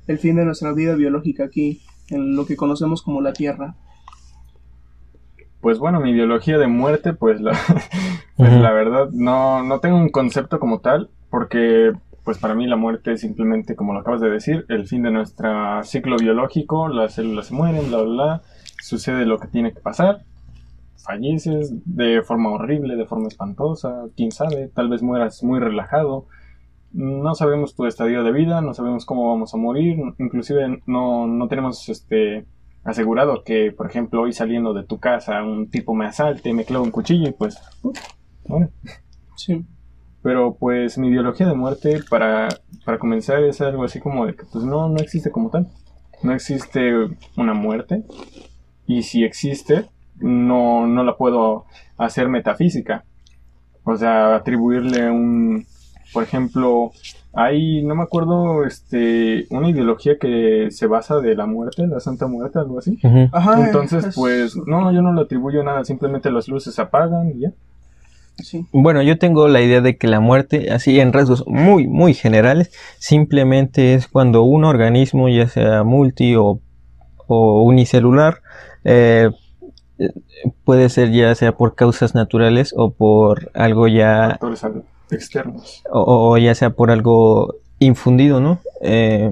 [0.08, 3.76] El fin de nuestra vida biológica aquí, en lo que conocemos como la Tierra.
[5.62, 7.52] Pues bueno, mi ideología de muerte, pues la,
[8.38, 11.92] pues la verdad no, no tengo un concepto como tal, porque
[12.26, 15.12] pues para mí la muerte es simplemente, como lo acabas de decir, el fin de
[15.12, 18.42] nuestro ciclo biológico, las células se mueren, bla, bla, bla,
[18.82, 20.24] sucede lo que tiene que pasar,
[20.98, 26.26] falleces de forma horrible, de forma espantosa, quién sabe, tal vez mueras muy relajado,
[26.92, 31.48] no sabemos tu estadio de vida, no sabemos cómo vamos a morir, inclusive no, no
[31.48, 32.46] tenemos este
[32.84, 36.84] asegurado que, por ejemplo, hoy saliendo de tu casa un tipo me asalte, me clava
[36.84, 37.94] un cuchillo y pues, uh.
[39.36, 39.64] Sí.
[40.26, 42.50] Pero pues mi ideología de muerte para,
[42.84, 45.68] para comenzar es algo así como de que pues no, no existe como tal.
[46.24, 46.94] No existe
[47.38, 48.04] una muerte.
[48.88, 49.86] Y si existe,
[50.16, 51.66] no, no la puedo
[51.98, 53.06] hacer metafísica.
[53.84, 55.68] O sea, atribuirle un,
[56.12, 56.90] por ejemplo,
[57.34, 62.26] hay, no me acuerdo, este, una ideología que se basa de la muerte, la Santa
[62.26, 62.98] Muerte, algo así.
[63.32, 63.64] Ajá.
[63.68, 67.42] Entonces, es- pues, no, yo no le atribuyo nada, simplemente las luces se apagan y
[67.42, 67.52] ya.
[68.38, 68.66] Sí.
[68.72, 72.72] Bueno, yo tengo la idea de que la muerte, así en rasgos muy, muy generales,
[73.00, 76.60] simplemente es cuando un organismo, ya sea multi o,
[77.28, 78.42] o unicelular,
[78.84, 79.30] eh,
[80.64, 84.66] puede ser ya sea por causas naturales o por algo ya, Factores
[85.12, 85.84] externos.
[85.90, 88.60] o, o ya sea por algo infundido, ¿no?
[88.82, 89.32] Eh,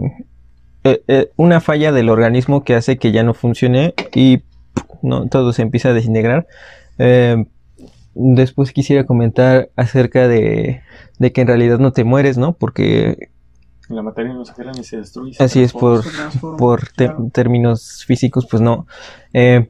[0.84, 4.44] eh, eh, una falla del organismo que hace que ya no funcione y
[5.30, 6.48] todo se empieza a desintegrar.
[8.16, 10.82] Después quisiera comentar acerca de,
[11.20, 12.54] de que en realidad no te mueres, ¿no?
[12.54, 13.30] Porque
[13.90, 15.34] La materia no se crea ni se destruye.
[15.34, 16.04] se así es por,
[16.58, 17.30] por claro.
[17.32, 18.88] términos físicos, pues no.
[19.34, 19.70] Eh,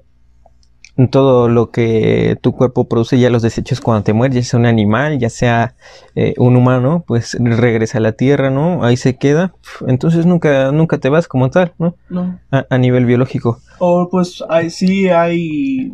[1.10, 4.67] todo lo que tu cuerpo produce, ya los desechos cuando te mueres, ya sea un
[4.67, 5.73] animal, ya sea
[6.13, 8.84] eh, un humano, pues regresa a la tierra, ¿no?
[8.84, 9.56] Ahí se queda.
[9.88, 11.95] Entonces nunca, nunca te vas como tal, ¿no?
[12.10, 12.39] No.
[12.51, 13.60] A, a nivel biológico.
[13.79, 15.93] O pues hay, sí hay,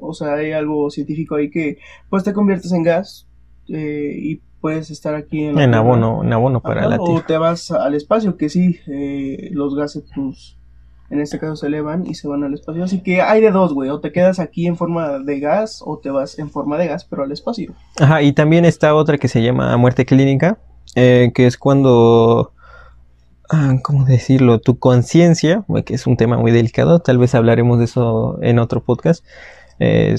[0.00, 1.78] o sea, hay algo científico ahí que
[2.10, 3.26] pues te conviertes en gas
[3.68, 7.26] eh, y puedes estar aquí en En abono, en abono para la o tierra.
[7.26, 10.56] te vas al espacio, que sí, eh, los gases, pues,
[11.10, 12.84] en este caso se elevan y se van al espacio.
[12.84, 15.98] Así que hay de dos, güey, o te quedas aquí en forma de gas o
[15.98, 17.74] te vas en forma de gas, pero al espacio.
[18.00, 20.58] Ajá, y también está otra que se llama muerte clínica,
[20.94, 22.52] eh, que es cuando,
[23.50, 24.60] ah, ¿cómo decirlo?
[24.60, 28.82] Tu conciencia, que es un tema muy delicado, tal vez hablaremos de eso en otro
[28.82, 29.24] podcast,
[29.78, 30.16] eh,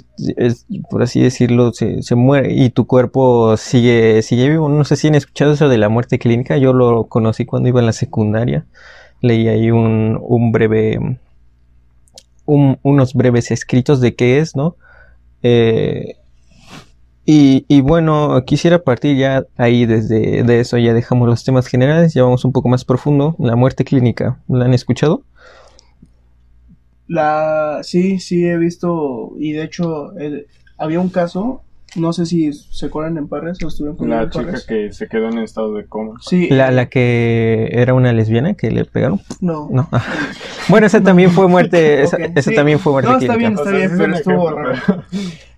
[0.89, 4.69] por así decirlo, se, muere y tu cuerpo sigue, sigue vivo.
[4.69, 7.79] No sé si han escuchado eso de la muerte clínica, yo lo conocí cuando iba
[7.79, 8.65] en la secundaria,
[9.21, 10.99] leí ahí un, un breve,
[12.45, 14.75] un- unos breves escritos de qué es, ¿no?
[15.43, 16.17] Eh,
[17.25, 22.13] y, y bueno, quisiera partir ya ahí desde de eso, ya dejamos los temas generales,
[22.13, 23.35] ya vamos un poco más profundo.
[23.39, 25.23] La muerte clínica, ¿la han escuchado?
[27.07, 30.45] La, sí, sí he visto, y de hecho, eh,
[30.77, 31.61] había un caso
[31.95, 34.65] No sé si se acuerdan en Parres o estuvieron con La en chica Parres.
[34.65, 36.19] que se quedó en estado de coma.
[36.21, 39.21] Sí, La, la que era una lesbiana que le pegaron.
[39.41, 39.67] no.
[39.71, 39.89] No.
[40.69, 42.01] Bueno, esa también fue muerte.
[42.03, 42.55] Esa, esa sí.
[42.55, 43.37] también fue muerte No, está clínica.
[43.37, 45.03] bien, está O sea, bien, sí es pero estuvo raro.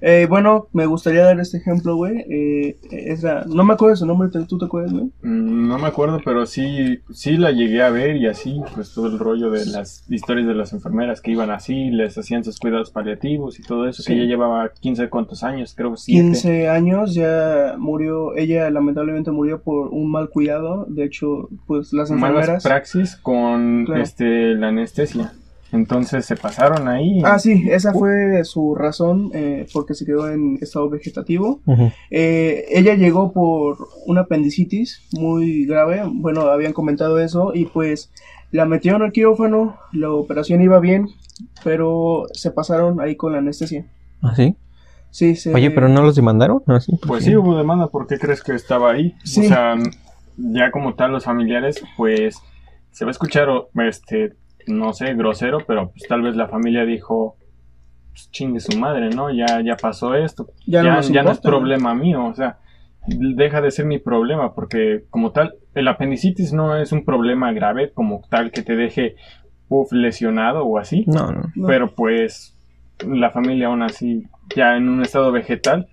[0.07, 2.19] Eh, bueno, me gustaría dar este ejemplo, güey.
[2.29, 5.05] Eh, es la- no me acuerdo su nombre, ¿tú te acuerdas, güey?
[5.23, 9.07] Mm, No me acuerdo, pero sí, sí la llegué a ver y así, pues todo
[9.07, 12.91] el rollo de las historias de las enfermeras que iban así, les hacían sus cuidados
[12.91, 14.13] paliativos y todo eso, Sí.
[14.13, 16.21] que ya llevaba 15 cuántos años, creo que 7.
[16.21, 20.85] 15 años, ya murió, ella lamentablemente murió por un mal cuidado.
[20.87, 22.63] De hecho, pues las Malas enfermeras.
[22.63, 24.03] praxis con Claro.
[24.03, 25.33] este la anestesia.
[25.75, 27.21] Entonces se pasaron ahí.
[27.23, 31.59] Ah, sí, esa fue su razón eh, porque se quedó en estado vegetativo.
[32.09, 38.11] Eh, ella llegó por una apendicitis muy grave, bueno, habían comentado eso y pues
[38.51, 41.09] la metieron al quirófano, la operación iba bien,
[41.63, 43.85] pero se pasaron ahí con la anestesia.
[44.21, 44.55] ¿Ah, sí?
[45.11, 45.53] Sí, se...
[45.53, 46.61] Oye, pero no los demandaron.
[46.67, 46.91] ¿Ah, sí?
[46.97, 49.15] ¿Por Pues sí, hubo demanda, ¿por qué crees que estaba ahí?
[49.23, 49.41] Sí.
[49.45, 49.75] O sea,
[50.37, 52.37] ya como tal los familiares, pues
[52.91, 54.33] se va a escuchar, o- este,
[54.67, 57.37] no sé, grosero, pero pues tal vez la familia dijo,
[58.11, 59.31] pues, chingue su madre, ¿no?
[59.31, 62.59] Ya, ya pasó esto, Ya ya, no es problema mío, o sea,
[63.07, 67.91] deja de ser mi problema, porque como tal, el apendicitis no es un problema grave
[67.93, 69.15] como tal que te deje
[69.69, 71.43] uf, lesionado o así, No, no.
[71.55, 71.67] No.
[71.67, 72.55] pero pues
[73.05, 74.23] la familia aún así
[74.55, 75.89] ya en un estado vegetal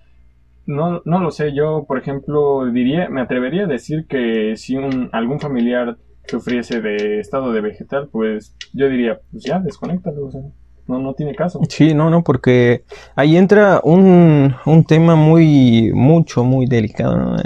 [0.66, 5.08] no, no lo sé yo por ejemplo diría me atrevería a decir que si un,
[5.12, 5.96] algún familiar
[6.26, 10.40] sufriese de estado de vegetal pues yo diría pues ya desconéctalo o sea,
[10.86, 11.60] no no tiene caso.
[11.68, 17.36] Sí, no, no, porque ahí entra un, un tema muy, mucho, muy delicado,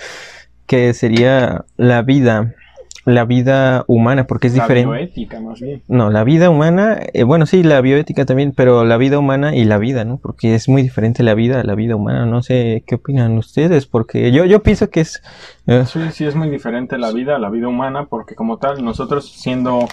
[0.66, 2.54] que sería la vida,
[3.08, 4.90] la vida humana, porque es la diferente.
[4.90, 8.98] bioética más bien No, la vida humana, eh, bueno, sí, la bioética también, pero la
[8.98, 10.18] vida humana y la vida, ¿no?
[10.18, 12.26] Porque es muy diferente la vida a la vida humana.
[12.26, 15.22] No sé qué opinan ustedes, porque yo, yo pienso que es...
[15.66, 18.84] eh, Sí, sí, es muy diferente la vida a la vida humana porque como tal,
[18.84, 19.86] nosotros siendo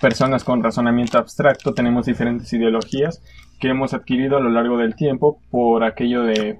[0.00, 3.22] personas con razonamiento abstracto tenemos diferentes ideologías
[3.58, 6.58] que hemos adquirido a lo largo del tiempo por aquello de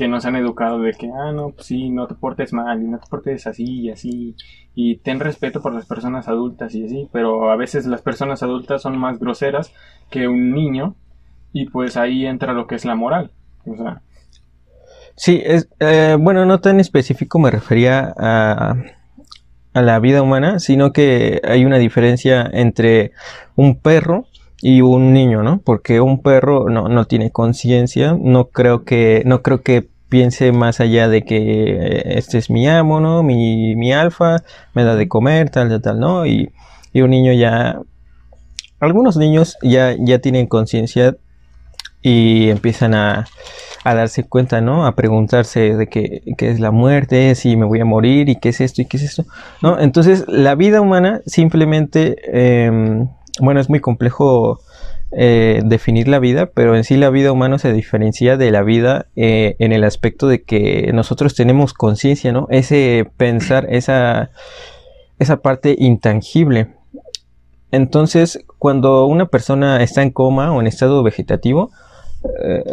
[0.00, 2.86] que nos han educado de que, ah, no, pues sí, no te portes mal y
[2.86, 4.34] no te portes así y así
[4.74, 8.80] y ten respeto por las personas adultas y así, pero a veces las personas adultas
[8.80, 9.74] son más groseras
[10.08, 10.94] que un niño
[11.52, 13.30] y pues ahí entra lo que es la moral.
[13.66, 14.00] O sea,
[15.16, 18.76] Sí, es, eh, bueno, no tan específico me refería a,
[19.74, 23.12] a la vida humana, sino que hay una diferencia entre
[23.54, 24.24] un perro
[24.62, 25.60] y un niño, ¿no?
[25.64, 30.80] Porque un perro no, no tiene conciencia, no creo que, no creo que piense más
[30.80, 33.22] allá de que eh, este es mi amo, ¿no?
[33.22, 34.42] Mi, mi alfa,
[34.74, 36.26] me da de comer, tal, tal, tal, ¿no?
[36.26, 36.52] Y,
[36.92, 37.80] y un niño ya,
[38.80, 41.16] algunos niños ya, ya tienen conciencia
[42.02, 43.26] y empiezan a,
[43.84, 44.86] a darse cuenta, ¿no?
[44.86, 48.50] A preguntarse de qué, qué es la muerte, si me voy a morir y qué
[48.50, 49.24] es esto y qué es esto,
[49.62, 49.78] ¿no?
[49.78, 53.06] Entonces, la vida humana simplemente, eh,
[53.38, 54.60] bueno, es muy complejo
[55.12, 59.06] eh, definir la vida, pero en sí la vida humana se diferencia de la vida
[59.16, 62.46] eh, en el aspecto de que nosotros tenemos conciencia, ¿no?
[62.50, 64.30] Ese pensar, esa,
[65.18, 66.68] esa parte intangible.
[67.72, 71.70] Entonces, cuando una persona está en coma o en estado vegetativo,
[72.44, 72.64] eh,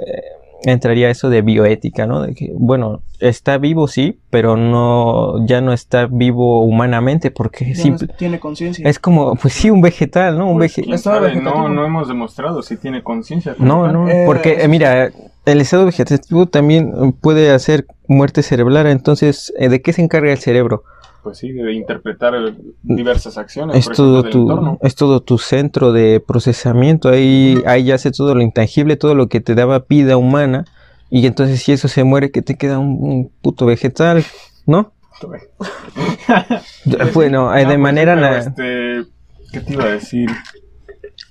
[0.64, 2.22] entraría eso de bioética, ¿no?
[2.22, 7.76] De que, bueno, está vivo sí, pero no, ya no está vivo humanamente porque Ya
[7.76, 8.88] simple- no tiene conciencia.
[8.90, 10.48] es como, pues sí, un vegetal, ¿no?
[10.50, 13.56] Un pues, vege- sabe, no, no hemos demostrado si tiene conciencia.
[13.60, 13.94] No, tal.
[13.94, 15.12] no, Eh, porque eh, mira,
[15.46, 20.38] el estado vegetativo también puede hacer muerte cerebral, entonces, eh, ¿de qué se encarga el
[20.40, 20.84] cerebro?
[21.28, 24.78] Pues sí, de interpretar eh, diversas acciones, Es por todo, del tu, entorno.
[24.82, 29.28] es todo tu centro de procesamiento, ahí, ahí ya hace todo lo intangible, todo lo
[29.28, 30.64] que te daba vida humana,
[31.10, 34.24] y entonces si eso se muere, que te queda un, un puto vegetal,
[34.66, 34.94] ¿no?
[37.14, 38.16] Bueno, eh, No, de pues, manera...
[38.56, 39.12] pero, este,
[39.52, 40.30] ¿Qué te iba a decir?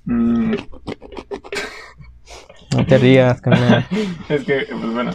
[0.04, 0.56] Mm,
[2.76, 3.86] No te rías, carnal.
[4.28, 5.12] es que, pues bueno,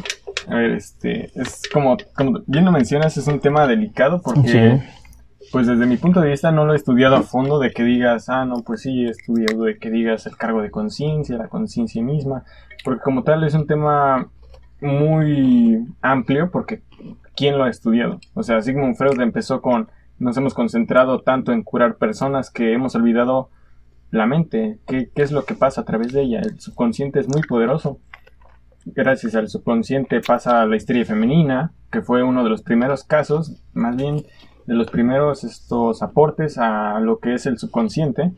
[0.47, 5.47] a ver, este, es como, como bien lo mencionas, es un tema delicado porque, Sí.
[5.51, 8.29] pues desde mi punto de vista no lo he estudiado a fondo de que digas,
[8.29, 12.01] ah, no, pues sí, he estudiado de que digas el cargo de conciencia, la conciencia
[12.01, 12.43] misma,
[12.83, 14.29] porque como tal es un tema
[14.79, 16.81] muy amplio porque
[17.35, 18.19] ¿quién lo ha estudiado?
[18.33, 19.89] O sea, Sigmund Freud empezó con,
[20.19, 23.49] nos hemos concentrado tanto en curar personas que hemos olvidado
[24.09, 26.41] la mente, qué, qué es lo que pasa a través de ella.
[26.41, 27.99] El subconsciente es muy poderoso.
[28.85, 33.95] Gracias al subconsciente pasa la histeria femenina, que fue uno de los primeros casos, más
[33.95, 34.23] bien
[34.65, 38.31] de los primeros estos aportes a lo que es el subconsciente.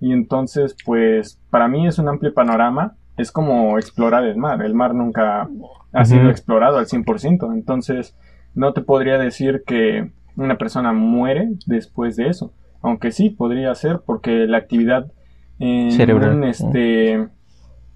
[0.00, 4.62] Y entonces, pues, para mí es un amplio panorama es como explorar el mar.
[4.62, 5.48] El mar nunca
[5.92, 7.52] ha sido explorado al 100%.
[7.52, 8.16] Entonces,
[8.54, 12.52] no te podría decir que una persona muere después de eso.
[12.80, 15.10] Aunque sí, podría ser porque la actividad
[15.58, 16.36] en Cerebral.
[16.36, 17.28] un, este...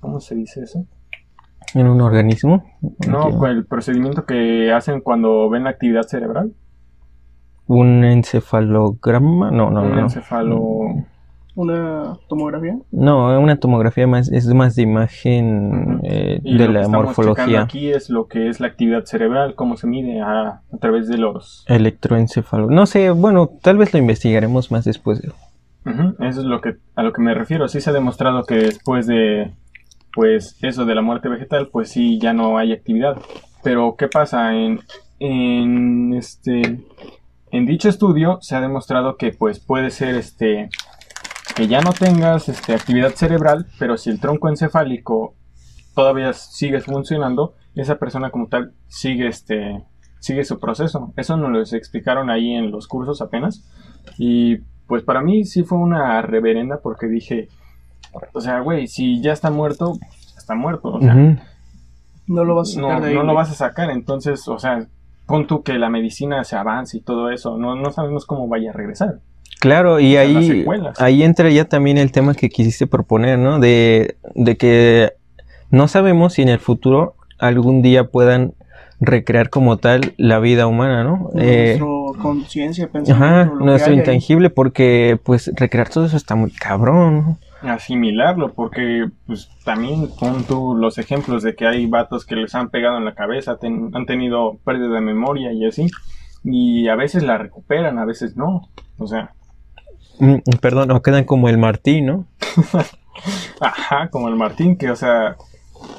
[0.00, 0.84] ¿Cómo se dice eso?
[1.74, 2.64] En un organismo.
[3.08, 6.52] No, con el procedimiento que hacen cuando ven la actividad cerebral.
[7.66, 10.00] Un encefalograma, no, no, un no.
[10.00, 10.60] encefalo...
[11.54, 12.78] Una tomografía.
[12.92, 17.10] No, una tomografía más es más de imagen eh, Y de lo que la estamos
[17.10, 17.62] checando morfología.
[17.62, 21.18] aquí es lo que es la actividad cerebral, cómo se mide a, a través de
[21.18, 21.66] los...
[21.68, 22.70] Electroencefalo.
[22.70, 25.20] No sé, bueno, tal vez lo investigaremos más después.
[25.84, 27.68] Eso es lo que a lo que me refiero.
[27.68, 29.52] Sí se ha demostrado que después de
[30.14, 33.16] pues eso de la muerte vegetal, pues sí ya no hay actividad.
[33.62, 34.80] Pero ¿qué pasa en
[35.18, 36.80] en este
[37.52, 40.68] en dicho estudio se ha demostrado que pues puede ser este
[41.54, 45.34] que ya no tengas este actividad cerebral, pero si el tronco encefálico
[45.94, 49.84] todavía sigue funcionando, esa persona como tal sigue este
[50.18, 51.12] sigue su proceso.
[51.16, 53.68] Eso nos lo explicaron ahí en los cursos apenas.
[54.18, 57.48] Y pues para mí sí fue una reverenda porque dije,
[58.32, 59.94] o sea, güey, si ya está muerto,
[60.36, 60.94] está muerto.
[60.94, 61.14] O sea.
[62.26, 63.14] No lo vas a sacar no, de ahí.
[63.14, 63.90] no lo vas a sacar.
[63.90, 64.86] Entonces, o sea,
[65.26, 67.58] pon tú que la medicina se avance y todo eso.
[67.58, 69.18] No, no sabemos cómo vaya a regresar.
[69.60, 70.66] Claro, y ahí,
[70.98, 73.60] ahí entra ya también el tema que quisiste proponer, ¿no?
[73.60, 75.12] De, de que
[75.70, 78.54] no sabemos si en el futuro algún día puedan
[79.00, 81.30] recrear como tal la vida humana, ¿no?
[81.36, 83.98] Eh, Nuestra conciencia, pensamiento, ajá, nuestro ahí.
[83.98, 87.38] intangible, porque pues recrear todo eso está muy cabrón, ¿no?
[87.62, 92.70] Asimilarlo, porque pues también pon tú los ejemplos de que hay vatos que les han
[92.70, 95.86] pegado en la cabeza, ten- han tenido pérdida de memoria y así,
[96.44, 99.32] y a veces la recuperan, a veces no, o sea,
[100.18, 102.26] Mm, Perdón, o quedan como el Martín, ¿no?
[103.60, 105.36] ajá, como el Martín, que o sea,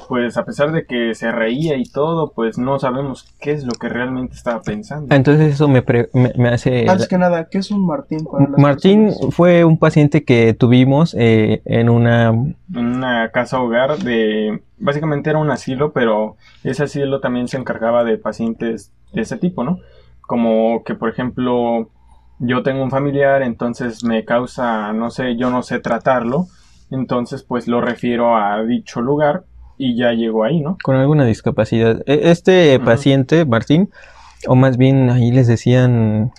[0.08, 3.72] pues a pesar de que se reía y todo, pues no sabemos qué es lo
[3.72, 5.14] que realmente estaba pensando.
[5.14, 6.88] Entonces eso me, pre- me, me hace...
[6.88, 8.24] Antes que nada, ¿qué es un Martín?
[8.30, 9.34] para las Martín personas?
[9.34, 12.28] fue un paciente que tuvimos eh, en una...
[12.28, 18.04] en una casa hogar de básicamente era un asilo pero ese asilo también se encargaba
[18.04, 19.78] de pacientes de ese tipo no
[20.20, 21.88] como que por ejemplo
[22.40, 26.46] yo tengo un familiar entonces me causa no sé yo no sé tratarlo
[26.90, 29.44] entonces pues lo refiero a dicho lugar
[29.78, 32.02] y ya llegó ahí no con alguna discapacidad.
[32.06, 33.90] E- Este paciente, Martín,
[34.46, 36.32] o más bien ahí les decían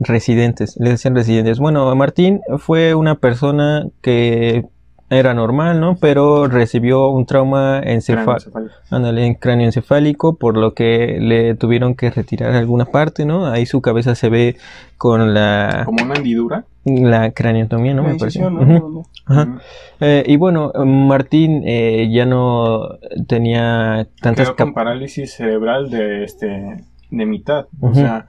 [0.00, 1.58] residentes, les decían residentes.
[1.58, 4.66] Bueno, Martín fue una persona que
[5.10, 5.96] era normal, ¿no?
[6.00, 8.50] Pero recibió un trauma encefálico.
[8.50, 8.74] Craneoencefálico.
[8.90, 13.46] Ándale, en cráneo encefálico, por lo que le tuvieron que retirar alguna parte, ¿no?
[13.46, 14.56] Ahí su cabeza se ve
[14.96, 18.02] con la, como una hendidura la craneotomía, ¿no?
[18.02, 18.40] La Me parece.
[18.40, 18.60] ¿no?
[18.60, 18.78] Ujú.
[18.80, 19.58] Donde- Ajá.
[20.00, 22.80] Eh, y bueno, Martín eh, ya no
[23.26, 26.76] tenía tantas quedó con parálisis cerebral de este
[27.10, 28.28] de mitad o sea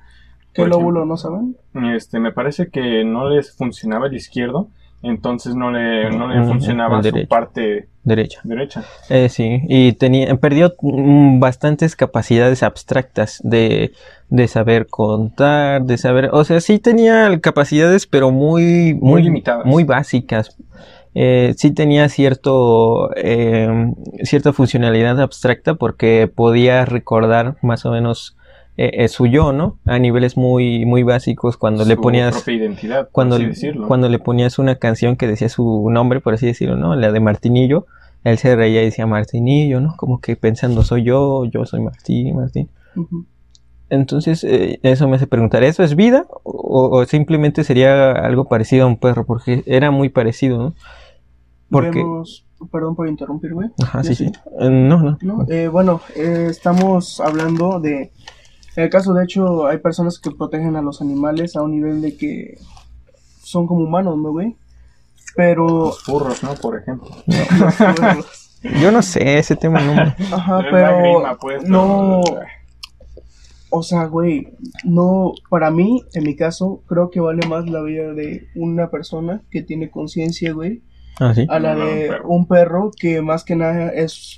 [0.54, 1.58] ¿Qué lóbulo no saben?
[1.96, 4.70] Este, me parece que no les funcionaba el izquierdo,
[5.06, 8.42] entonces no le, no le funcionaba su parte derecha.
[8.44, 8.84] derecha.
[9.10, 13.92] Eh, sí, y tenía, perdió mm, bastantes capacidades abstractas de,
[14.30, 19.66] de saber contar, de saber, o sea, sí tenía capacidades, pero muy, muy, Muy limitadas.
[19.66, 20.58] muy básicas.
[21.18, 23.94] Eh, sí tenía cierto, eh,
[24.24, 28.35] cierta funcionalidad abstracta porque podía recordar más o menos
[28.78, 29.78] eh, eh, su yo, ¿no?
[29.86, 33.88] A niveles muy, muy básicos cuando le Su ponías propia identidad, cuando, por así decirlo.
[33.88, 36.96] cuando le ponías una canción que decía su nombre, por así decirlo, ¿no?
[36.96, 37.86] La de Martinillo,
[38.24, 39.96] él se reía y decía Martinillo, ¿no?
[39.98, 42.70] Como que pensando, soy yo, yo soy Martín, Martín.
[43.90, 46.26] Entonces, eh, eso me hace preguntar, ¿eso es vida?
[46.44, 49.26] O, o simplemente sería algo parecido a un perro?
[49.26, 50.74] Porque era muy parecido, ¿no?
[51.70, 52.00] Porque...
[52.00, 53.68] Vemos- Perdón por interrumpir, güey.
[53.84, 54.32] Ajá, sí, sí.
[54.60, 55.18] Eh, no, no.
[55.22, 58.12] No, eh, bueno, eh, estamos hablando de...
[58.76, 62.02] En el caso, de hecho, hay personas que protegen a los animales a un nivel
[62.02, 62.58] de que
[63.42, 64.56] son como humanos, ¿no, güey?
[65.36, 65.68] Pero...
[65.68, 66.54] Los furros, ¿no?
[66.56, 67.10] Por ejemplo.
[68.82, 70.02] Yo no sé, ese tema no me...
[70.34, 70.80] Ajá, pero...
[70.80, 72.22] lágrima, pues, no...
[72.26, 72.40] pero-
[73.70, 74.54] O sea, güey,
[74.84, 75.34] no...
[75.50, 79.62] Para mí, en mi caso, creo que vale más la vida de una persona que
[79.62, 80.82] tiene conciencia, güey,
[81.20, 81.46] Ah, sí.
[81.50, 82.28] a la No, no, de un perro.
[82.30, 84.38] un perro que más que nada es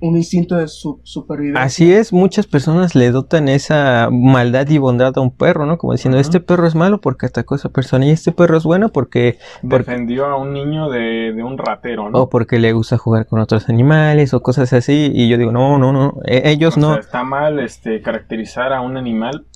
[0.00, 1.62] un instinto de su supervivencia.
[1.62, 5.78] Así es, muchas personas le dotan esa maldad y bondad a un perro, ¿no?
[5.78, 8.64] Como diciendo, este perro es malo porque atacó a esa persona y este perro es
[8.64, 12.18] bueno porque porque- Defendió a un niño de, de un ratero, ¿no?
[12.22, 15.78] o porque le gusta jugar con otros animales o cosas así y yo digo, no,
[15.78, 16.92] no, no, e- ellos O no.
[16.92, 19.46] sea, está mal este, caracterizar a un animal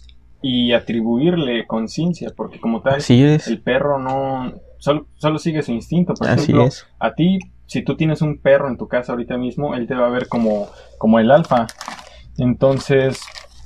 [0.42, 3.46] y atribuirle conciencia, porque como tal, Así es.
[3.46, 4.54] el perro no...
[4.78, 6.14] Solo, solo sigue su instinto.
[6.14, 6.86] Por Así ejemplo, es.
[6.98, 7.38] a ti
[7.70, 10.26] si tú tienes un perro en tu casa ahorita mismo, él te va a ver
[10.26, 10.66] como,
[10.98, 11.68] como el alfa.
[12.36, 13.20] Entonces,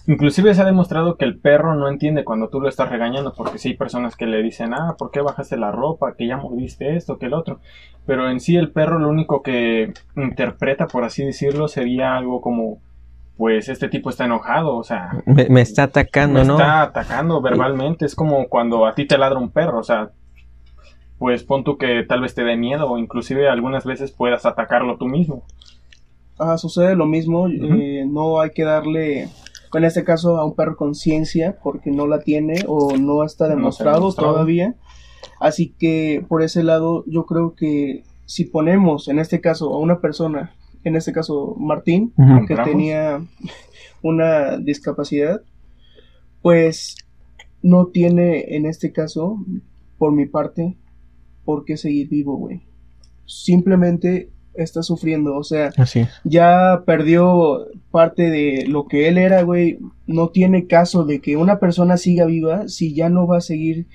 [0.06, 3.56] inclusive se ha demostrado que el perro no entiende cuando tú lo estás regañando, porque
[3.56, 6.16] sí hay personas que le dicen, ah, ¿por qué bajaste la ropa?
[6.18, 7.60] Que ya moviste esto, que el otro.
[8.04, 12.82] Pero en sí el perro lo único que interpreta, por así decirlo, sería algo como
[13.38, 15.12] pues este tipo está enojado, o sea...
[15.24, 16.52] Me, me está atacando, me ¿no?
[16.52, 20.10] está atacando verbalmente, es como cuando a ti te ladra un perro, o sea,
[21.18, 24.96] pues pon tú que tal vez te dé miedo o inclusive algunas veces puedas atacarlo
[24.96, 25.44] tú mismo.
[26.38, 29.28] Ah, sucede lo mismo, eh, no hay que darle,
[29.72, 33.56] en este caso, a un perro conciencia porque no la tiene o no está No
[33.56, 34.74] demostrado, todavía.
[35.40, 40.00] Así que por ese lado yo creo que si ponemos en este caso a una
[40.00, 40.52] persona,
[40.82, 42.12] en este caso Martín,
[42.48, 42.70] que Ramos.
[42.70, 43.24] tenía
[44.02, 45.40] una discapacidad,
[46.42, 46.96] pues
[47.62, 49.38] no tiene en este caso,
[49.98, 50.76] por mi parte,
[51.44, 52.62] por qué seguir vivo, güey.
[53.26, 59.78] Simplemente está sufriendo, o sea, Así ya perdió parte de lo que él era, güey.
[60.06, 63.86] No tiene caso de que una persona siga viva si ya no va a seguir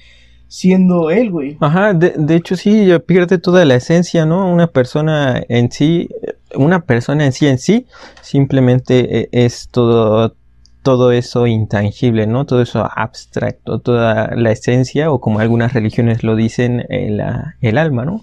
[0.49, 1.57] siendo él, güey.
[1.61, 4.51] Ajá, de, de hecho sí, ya pierde toda la esencia, ¿no?
[4.51, 6.09] Una persona en sí,
[6.55, 7.85] una persona en sí en sí,
[8.21, 10.35] simplemente eh, es todo,
[10.81, 12.45] todo eso intangible, ¿no?
[12.45, 17.77] Todo eso abstracto, toda la esencia, o como algunas religiones lo dicen, el, ah, el
[17.77, 18.21] alma, ¿no?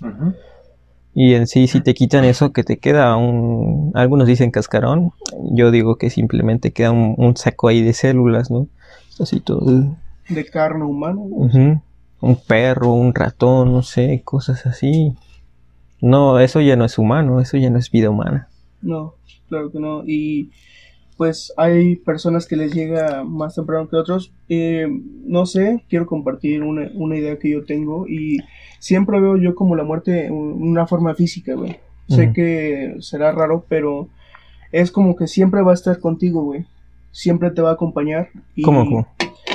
[1.15, 5.13] Y en sí, si te quitan eso, que te queda un, algunos dicen cascarón,
[5.51, 8.69] yo digo que simplemente queda un, un saco ahí de células, ¿no?
[9.19, 9.97] Así todo.
[10.29, 11.21] De carne humana.
[12.21, 15.15] Un perro, un ratón, no sé, cosas así.
[16.01, 18.49] No, eso ya no es humano, eso ya no es vida humana.
[18.83, 19.15] No,
[19.49, 20.03] claro que no.
[20.07, 20.51] Y
[21.17, 24.33] pues hay personas que les llega más temprano que otros.
[24.49, 24.87] Eh,
[25.25, 28.39] no sé, quiero compartir una, una idea que yo tengo y
[28.79, 31.77] siempre veo yo como la muerte un- una forma física, güey.
[32.09, 34.09] Sé que será raro, pero
[34.71, 36.64] es como que siempre va a estar contigo, güey.
[37.11, 38.29] Siempre te va a acompañar.
[38.55, 38.62] Y...
[38.62, 39.07] ¿Cómo, cómo?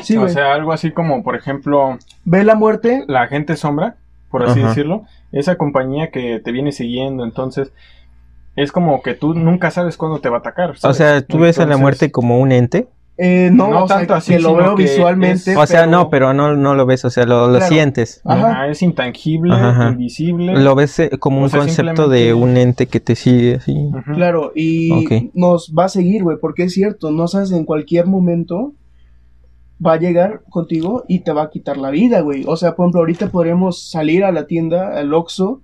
[0.02, 3.06] Sí, o sea, algo así como, por ejemplo, Ve la muerte.
[3.08, 3.96] la gente sombra,
[4.30, 7.72] por así decirlo, esa compañía que te viene siguiendo, entonces
[8.56, 10.74] es como que tú nunca sabes cuándo te va a atacar.
[10.84, 12.88] O sea, tú ves a la muerte como un ente.
[13.18, 15.52] Eh, no, No o sea, tanto así, que lo veo que visualmente.
[15.52, 17.68] es- O sea, no, pero no, no lo ves, o sea, lo, lo Claro.
[17.72, 18.22] sientes.
[18.26, 18.68] Ajá.
[18.68, 19.90] es intangible, Ajá.
[19.90, 20.54] invisible.
[20.60, 23.76] Lo ves eh, como O un sea, concepto de un ente que te sigue así.
[24.16, 28.74] Claro, y nos va a seguir, güey, porque es cierto, no sabes en cualquier momento
[29.86, 32.44] va a llegar contigo y te va a quitar la vida, güey.
[32.48, 35.62] O sea, por ejemplo, ahorita podríamos salir a la tienda, al Oxxo,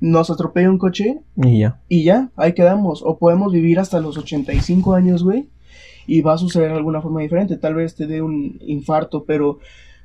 [0.00, 1.78] nos atropella un coche Y ya.
[1.88, 3.02] y ya, ahí quedamos.
[3.04, 5.48] O podemos vivir hasta los 85 años, güey,
[6.06, 7.56] y va a suceder de alguna forma diferente.
[7.56, 9.58] Tal vez te dé un infarto, pero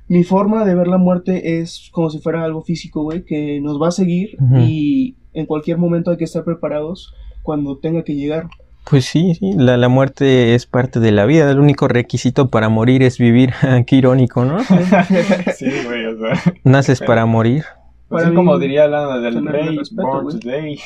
[0.08, 3.82] mi forma de ver la muerte es como si fuera algo físico, güey, que nos
[3.82, 8.48] va a seguir y en cualquier momento hay que estar preparados cuando tenga que llegar.
[8.88, 11.50] Pues sí, sí, la, la muerte es parte de la vida.
[11.50, 13.52] El único requisito para morir es vivir.
[13.88, 14.60] Qué irónico, ¿no?
[15.56, 16.54] sí, güey, o sea.
[16.64, 17.64] Naces para morir.
[18.10, 20.40] Pues Para como diría Lana del Rey, respeto, Born.
[20.40, 20.80] Today.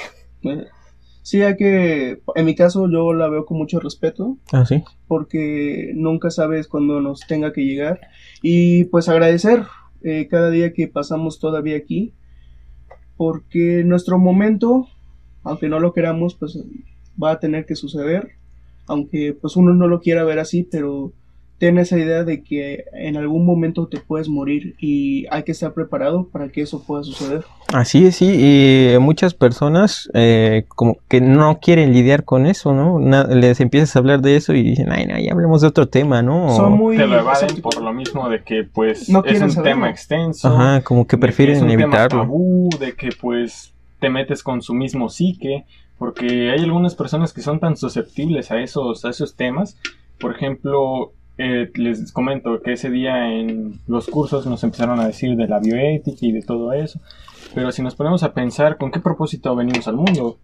[1.22, 4.84] Sí, hay que, en mi caso yo la veo con mucho respeto Ah, sí.
[5.08, 8.00] porque nunca sabes cuándo nos tenga que llegar
[8.42, 9.64] y pues agradecer
[10.02, 12.14] eh, cada día que pasamos todavía aquí
[13.18, 14.88] porque nuestro momento,
[15.44, 16.58] aunque no lo queramos, pues
[17.22, 18.30] va a tener que suceder,
[18.88, 21.12] aunque pues uno no lo quiera ver así, pero
[21.60, 25.74] ten esa idea de que en algún momento te puedes morir y hay que estar
[25.74, 27.44] preparado para que eso pueda suceder.
[27.74, 28.32] Así es, sí.
[28.96, 32.98] Y muchas personas eh, como que no quieren lidiar con eso, ¿no?
[33.00, 35.88] Na- les empiezas a hablar de eso y dicen, ay, no, ya hablemos de otro
[35.88, 36.48] tema, ¿no?
[36.48, 39.64] O- Son muy Te lo evaden por lo mismo de que, pues, No es un
[39.64, 40.48] tema extenso.
[40.48, 42.22] Ajá, como que de prefieren es un tema evitarlo.
[42.22, 45.66] tabú, de que, pues, te metes con su mismo psique.
[45.98, 49.78] Porque hay algunas personas que son tan susceptibles a esos, a esos temas.
[50.18, 55.38] Por ejemplo, eh, les comento que ese día en los cursos nos empezaron a decir
[55.38, 57.00] de la bioética y de todo eso.
[57.56, 60.38] Pero si nos ponemos a pensar con qué propósito venimos al mundo,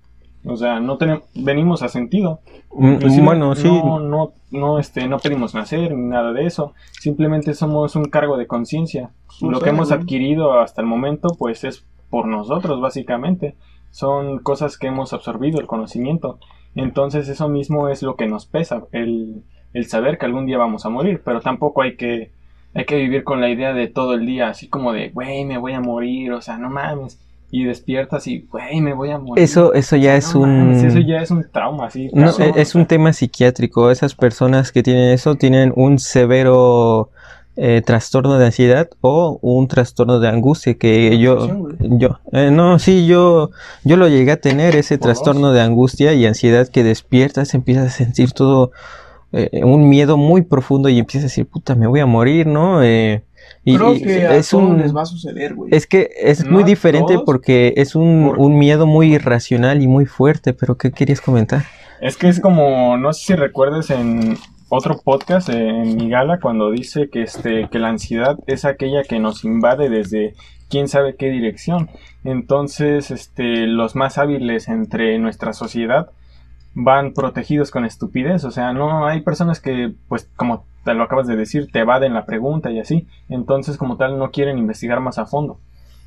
[0.45, 2.39] o sea, no tenemos, venimos a sentido.
[2.73, 3.67] Mm, Inclusive, Bueno, sí.
[3.67, 6.73] No, no, no, este, no pedimos nacer ni nada de eso.
[6.93, 9.11] Simplemente somos un cargo de conciencia.
[9.41, 13.55] Lo que hemos adquirido hasta el momento, pues es por nosotros, básicamente.
[13.91, 16.39] Son cosas que hemos absorbido, el conocimiento.
[16.73, 19.43] Entonces, eso mismo es lo que nos pesa, el,
[19.76, 21.21] el saber que algún día vamos a morir.
[21.23, 22.32] Pero tampoco hay que,
[22.73, 25.57] hay que vivir con la idea de todo el día, así como de, güey, me
[25.57, 27.19] voy a morir, o sea, no mames.
[27.51, 29.43] Y despiertas y, güey, me voy a morir.
[29.43, 30.69] Eso, eso ya es un...
[30.69, 32.09] mames, eso ya es un trauma, así.
[32.13, 33.91] No, e- es un tema psiquiátrico.
[33.91, 37.11] Esas personas que tienen eso tienen un severo
[37.57, 43.07] eh, trastorno de ansiedad o un trastorno de angustia que yo yo eh, no sí
[43.07, 43.51] yo
[43.86, 47.89] yo lo llegué a tener ese trastorno de angustia y ansiedad que despiertas empiezas a
[47.91, 48.71] sentir todo
[49.32, 52.84] eh, un miedo muy profundo y empiezas a decir puta me voy a morir no
[52.84, 53.21] y,
[53.63, 55.73] Creo que es un les va a suceder güey.
[55.73, 60.53] Es que es muy diferente porque es un, un miedo muy irracional y muy fuerte
[60.53, 61.63] pero qué querías comentar
[62.01, 64.38] es que es como no sé si recuerdes en
[64.69, 69.19] otro podcast en mi gala cuando dice que este que la ansiedad es aquella que
[69.19, 70.36] nos invade desde
[70.69, 71.89] quién sabe qué dirección.
[72.23, 76.09] Entonces, este los más hábiles entre nuestra sociedad
[76.76, 81.26] van protegidos con estupidez, o sea, no hay personas que pues como te lo acabas
[81.26, 85.17] de decir, te evaden la pregunta y así, entonces como tal no quieren investigar más
[85.17, 85.59] a fondo.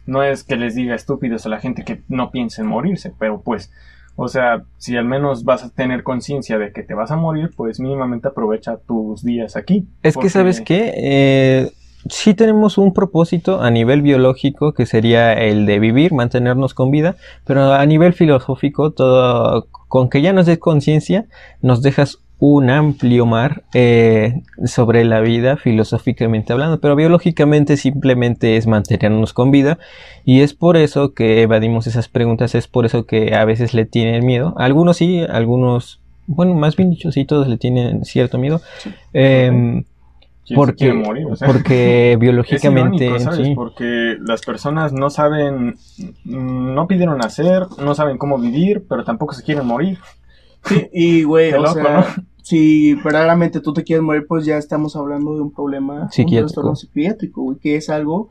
[0.06, 3.70] No es que les diga estúpidos a la gente que no piensen morirse, pero pues
[4.20, 7.50] o sea, si al menos vas a tener conciencia de que te vas a morir,
[7.56, 9.86] pues mínimamente aprovecha tus días aquí.
[10.02, 10.92] Es que, ¿sabes qué?
[10.96, 11.72] Eh,
[12.08, 17.16] sí tenemos un propósito a nivel biológico que sería el de vivir, mantenernos con vida,
[17.44, 21.26] pero a nivel filosófico, todo, con que ya nos des conciencia,
[21.60, 28.66] nos dejas un amplio mar eh, sobre la vida filosóficamente hablando, pero biológicamente simplemente es
[28.68, 29.78] mantenernos con vida
[30.24, 33.86] y es por eso que evadimos esas preguntas, es por eso que a veces le
[33.86, 38.60] tienen miedo, algunos sí, algunos, bueno, más bien dicho, sí, todos le tienen cierto miedo.
[39.12, 39.82] Em,
[40.54, 40.92] porque,
[41.44, 43.10] porque biológicamente
[43.54, 45.76] porque las personas no saben
[46.24, 49.98] no pidieron nacer no saben cómo vivir pero tampoco se quieren morir.
[50.64, 52.16] Sí, y güey, o sea,
[52.48, 56.40] si verdaderamente tú te quieres morir, pues ya estamos hablando de un problema, psiquiátrico.
[56.40, 58.30] un trastorno psiquiátrico, güey, que es algo,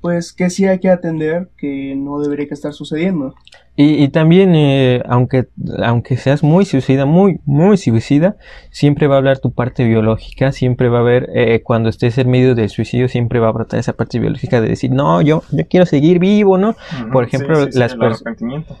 [0.00, 3.36] pues, que sí hay que atender, que no debería que estar sucediendo.
[3.76, 5.48] Y, y también, eh, aunque,
[5.82, 8.36] aunque seas muy suicida, muy, muy suicida,
[8.70, 12.30] siempre va a hablar tu parte biológica, siempre va a haber, eh, cuando estés en
[12.30, 15.66] medio del suicidio, siempre va a brotar esa parte biológica de decir, no, yo, yo
[15.68, 16.74] quiero seguir vivo, ¿no?
[17.12, 17.96] Por ejemplo, las,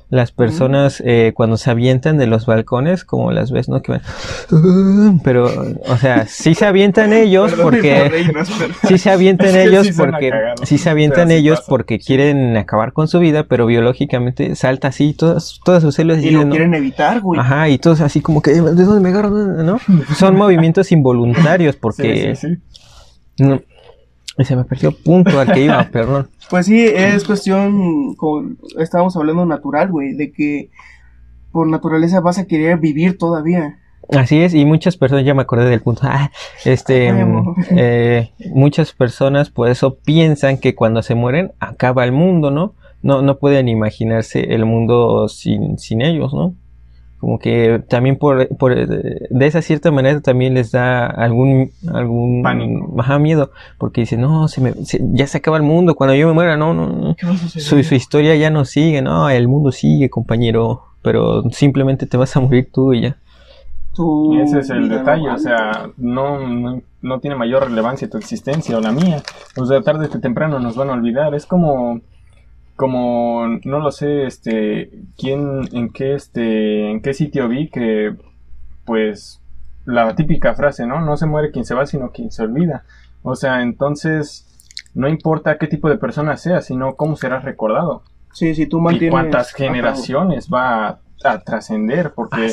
[0.08, 3.82] las personas eh, cuando se avientan de los balcones, como las ves, ¿no?
[3.82, 5.50] Que van, pero,
[5.88, 8.24] o sea, sí se avientan ellos porque,
[8.88, 10.30] sí se avientan ellos porque,
[10.62, 14.54] sí se avientan ellos porque quieren acabar con su vida, pero biológicamente
[14.86, 16.22] así, todas, todas sus células.
[16.22, 17.40] Y lo quieren evitar, güey.
[17.40, 19.30] Ajá, y todos así como que, ¿de dónde me agarro?
[19.30, 19.78] ¿No?
[20.16, 22.36] Son movimientos involuntarios porque...
[22.36, 23.60] Sí, sí, No,
[24.44, 26.28] se me perdió punto al que iba, perdón.
[26.50, 30.70] Pues sí, es cuestión, con, estábamos hablando natural, güey, de que
[31.52, 33.78] por naturaleza vas a querer vivir todavía.
[34.10, 36.30] Así es, y muchas personas, ya me acordé del punto, ah,
[36.64, 37.12] este,
[37.70, 42.74] eh, muchas personas por eso piensan que cuando se mueren acaba el mundo, ¿no?
[43.02, 46.54] No, no pueden imaginarse el mundo sin, sin ellos, ¿no?
[47.18, 53.18] Como que también por, por, de esa cierta manera también les da algún, algún Pánico.
[53.18, 54.74] miedo, porque dicen, no, se me,
[55.12, 57.16] ya se acaba el mundo, cuando yo me muera, no, no, no.
[57.48, 62.36] Su, su historia ya no sigue, no, el mundo sigue, compañero, pero simplemente te vas
[62.36, 63.16] a morir tú y ya.
[64.32, 68.76] Y ese es el detalle, o sea, no, no, no, tiene mayor relevancia tu existencia
[68.76, 69.22] o la mía.
[69.56, 71.34] O sea, tarde que temprano nos van a olvidar.
[71.34, 72.00] Es como
[72.76, 78.14] como no lo sé, este, quién, en qué, este, en qué sitio vi que,
[78.84, 79.40] pues,
[79.86, 81.00] la típica frase, ¿no?
[81.00, 82.84] No se muere quien se va, sino quien se olvida.
[83.22, 84.46] O sea, entonces,
[84.94, 88.02] no importa qué tipo de persona sea, sino cómo serás recordado.
[88.32, 89.08] Sí, si tú mantienes...
[89.08, 92.52] Y cuántas generaciones va a, trascender, porque,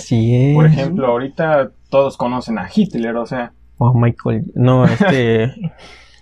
[0.55, 3.51] por ejemplo, ahorita todos conocen a Hitler, o sea...
[3.77, 5.53] Oh, Michael, no, este...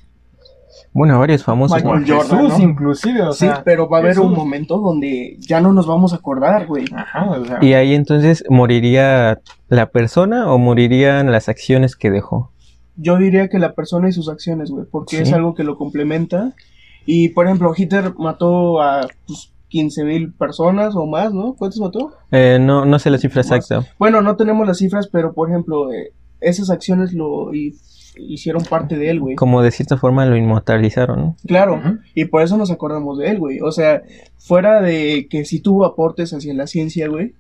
[0.94, 1.82] Bueno, varios famosos.
[1.82, 5.72] Michael Jordan, inclusive, o sea, Sí, pero va a haber un momento donde ya no
[5.72, 6.86] nos vamos a acordar, güey.
[6.94, 7.60] Ajá, o sea.
[7.62, 9.40] Y ahí entonces moriría
[9.70, 12.52] la persona o morirían las acciones que dejó.
[12.98, 16.54] Yo diría que la persona y sus acciones, güey, porque es algo que lo complementa.
[17.06, 21.56] Y por ejemplo, Hitler mató a pues, 15 mil personas o más, ¿no?
[21.56, 22.12] ¿Cuántos mató?
[22.32, 23.88] Eh, no, no sé la cifra exacta.
[23.98, 26.12] Bueno, no tenemos las cifras, pero por ejemplo, eh,
[26.42, 27.50] esas acciones lo
[28.28, 29.36] hicieron parte de él, güey.
[29.36, 31.38] Como de cierta forma lo inmortalizaron, ¿no?
[31.46, 31.82] Claro,
[32.16, 33.60] y por eso nos acordamos de él, güey.
[33.62, 34.04] O sea,
[34.38, 37.34] fuera de que sí tuvo aportes hacia la ciencia, güey,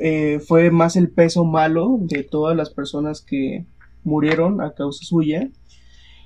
[0.00, 3.64] eh, fue más el peso malo de todas las personas que
[4.04, 5.48] murieron a causa suya.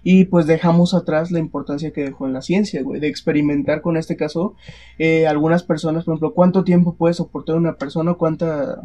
[0.02, 3.98] Y pues dejamos atrás la importancia que dejó en la ciencia, güey, de experimentar con
[3.98, 4.54] este caso.
[4.98, 8.14] Eh, algunas personas, por ejemplo, ¿cuánto tiempo puede soportar una persona?
[8.14, 8.80] ¿Cuánta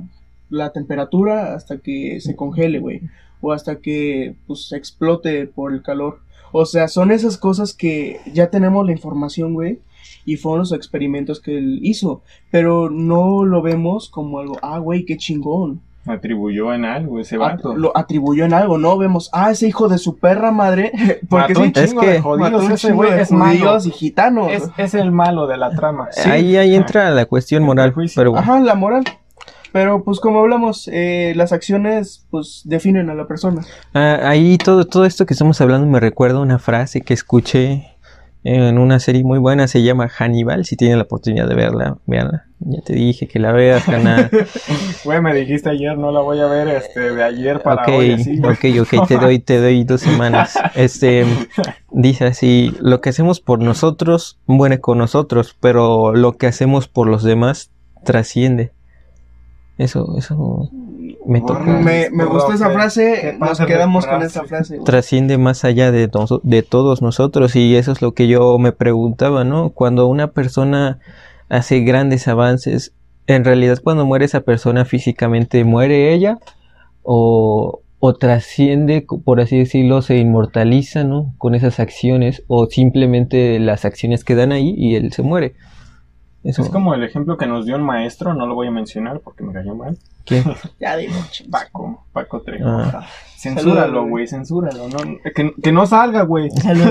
[0.49, 3.01] la temperatura hasta que se congele, güey?
[3.45, 6.19] O hasta que pues explote por el calor.
[6.51, 9.79] O sea, son esas cosas que ya tenemos la información, güey,
[10.25, 15.05] y fueron los experimentos que él hizo, pero no lo vemos como algo, ah, güey,
[15.05, 15.81] qué chingón.
[16.07, 17.75] atribuyó en algo ese At- vato.
[17.75, 18.97] lo atribuyó en algo, ¿no?
[18.97, 20.91] Vemos, ah, ese hijo de su perra madre.
[21.29, 23.77] Porque Mató un es que de jodidos, ese güey es malo.
[23.83, 24.51] y gitanos.
[24.51, 26.09] Es, es el malo de la trama.
[26.25, 28.43] Ahí, ahí entra la cuestión moral, pero bueno.
[28.43, 29.03] Ajá, la moral.
[29.75, 33.61] Pero pues como hablamos, eh, las acciones pues definen a la persona.
[33.93, 37.89] Ah, ahí todo, todo esto que estamos hablando me recuerda una frase que escuché
[38.45, 42.45] en una serie muy buena, se llama Hannibal, si tienen la oportunidad de verla, veanla.
[42.59, 44.29] Ya te dije que la veas, canal.
[45.03, 48.11] Güey, me dijiste ayer, no la voy a ver este, de ayer para ok, hoy.
[48.13, 50.57] Así, ok, ok, te doy, te doy dos semanas.
[50.75, 51.25] Este,
[51.91, 57.09] dice así, lo que hacemos por nosotros muere con nosotros, pero lo que hacemos por
[57.09, 57.71] los demás
[58.05, 58.71] trasciende.
[59.77, 60.69] Eso, eso
[61.25, 61.59] me toca.
[61.59, 64.79] Me, me gustó esa Profe, frase, ¿qué nos quedamos con esa frase.
[64.85, 66.09] trasciende más allá de,
[66.43, 69.71] de todos nosotros y eso es lo que yo me preguntaba, ¿no?
[69.71, 70.99] Cuando una persona
[71.49, 72.93] hace grandes avances,
[73.27, 76.39] en realidad cuando muere esa persona físicamente, ¿muere ella?
[77.03, 81.33] ¿O, o trasciende, por así decirlo, se inmortaliza, ¿no?
[81.37, 85.55] Con esas acciones o simplemente las acciones quedan ahí y él se muere.
[86.45, 89.19] Eso, Es como el ejemplo que nos dio un maestro, no lo voy a mencionar
[89.19, 89.97] porque me cayó mal.
[90.25, 90.43] ¿quién?
[90.79, 91.13] Ya digo.
[91.49, 92.67] Paco, Paco Trejo.
[92.67, 93.05] Ah.
[93.37, 94.87] Censúralo, Saludos, güey, censúralo.
[94.89, 94.97] No,
[95.35, 96.49] que, que no salga, güey.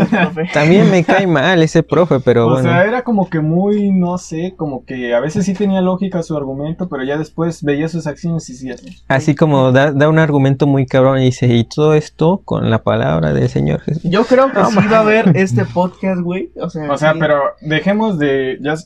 [0.52, 2.68] También me cae mal ese profe, pero o bueno.
[2.68, 6.36] sea, era como que muy, no sé, como que a veces sí tenía lógica su
[6.36, 8.76] argumento, pero ya después veía sus acciones y decía,
[9.08, 12.84] Así como da, da un argumento muy cabrón y dice, y todo esto con la
[12.84, 14.04] palabra del Señor Jesús.
[14.04, 16.52] Yo creo que sí va a haber este podcast, güey.
[16.60, 17.18] O sea, o sea, sí.
[17.18, 18.76] pero dejemos de, ya,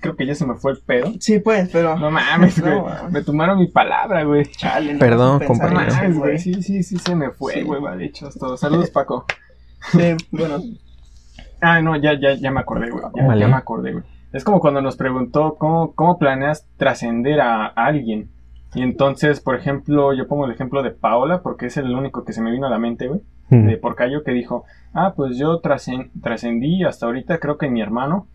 [0.00, 1.12] creo que ya se me fue el pedo.
[1.20, 1.96] Sí, pues, pero.
[1.98, 2.80] No mames, güey,
[3.10, 4.44] me tomaron mi palabra, güey.
[4.46, 5.92] Chale, no Perdón, No compañero.
[5.94, 7.62] mames, güey, sí, sí, sí, se me fue, Sí.
[7.62, 8.56] güey, vale, hechos todo.
[8.56, 9.24] Saludos, Paco.
[9.92, 10.58] Sí, bueno.
[11.62, 13.04] Ah, no, ya, ya, ya me acordé, güey.
[13.14, 13.40] Ya, Vale.
[13.42, 14.04] ya me acordé, güey.
[14.32, 18.30] Es como cuando nos preguntó cómo, cómo planeas trascender a, a alguien.
[18.74, 22.32] Y entonces, por ejemplo, yo pongo el ejemplo de Paola, porque es el único que
[22.32, 23.20] se me vino a la mente, güey.
[23.50, 23.66] Mm.
[23.66, 28.26] De Porcayo, que dijo, ah, pues yo trascen- trascendí hasta ahorita, creo que mi hermano,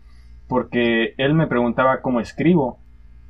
[0.48, 2.78] porque él me preguntaba cómo escribo,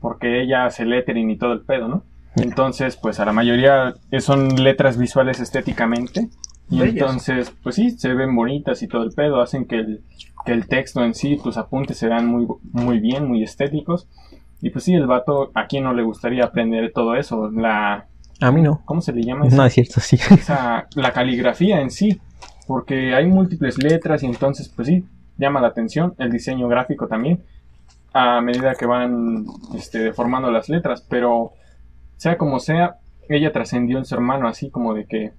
[0.00, 2.02] porque ella hace lettering y todo el pedo, ¿no?
[2.36, 6.28] Entonces, pues a la mayoría son letras visuales estéticamente.
[6.68, 6.94] Y Bellas.
[6.94, 10.00] entonces, pues sí, se ven bonitas y todo el pedo, hacen que el,
[10.44, 14.06] que el texto en sí, tus apuntes se vean muy, muy bien, muy estéticos.
[14.60, 17.50] Y pues sí, el vato, ¿a quién no le gustaría aprender todo eso?
[17.52, 18.06] La,
[18.40, 18.82] A mí no.
[18.84, 19.46] ¿cómo se le llama?
[19.46, 20.16] esa- No es cierto, sí.
[20.16, 22.20] esa- la caligrafía en sí,
[22.66, 25.04] porque hay múltiples letras y entonces, pues sí,
[25.38, 27.44] llama la atención, el diseño gráfico también,
[28.12, 31.52] a medida que van este, deformando las letras, pero
[32.16, 32.96] sea como sea,
[33.28, 35.32] ella trascendió en su hermano así como de que,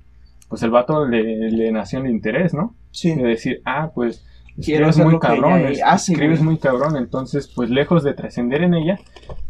[0.50, 2.76] pues el vato le, le nació el interés, ¿no?
[2.91, 3.14] Sí.
[3.16, 4.26] De decir, ah, pues
[4.64, 6.50] Quiero escribes muy cabrón, ella es- hace, escribes güey.
[6.52, 9.00] muy cabrón, entonces pues lejos de trascender en ella,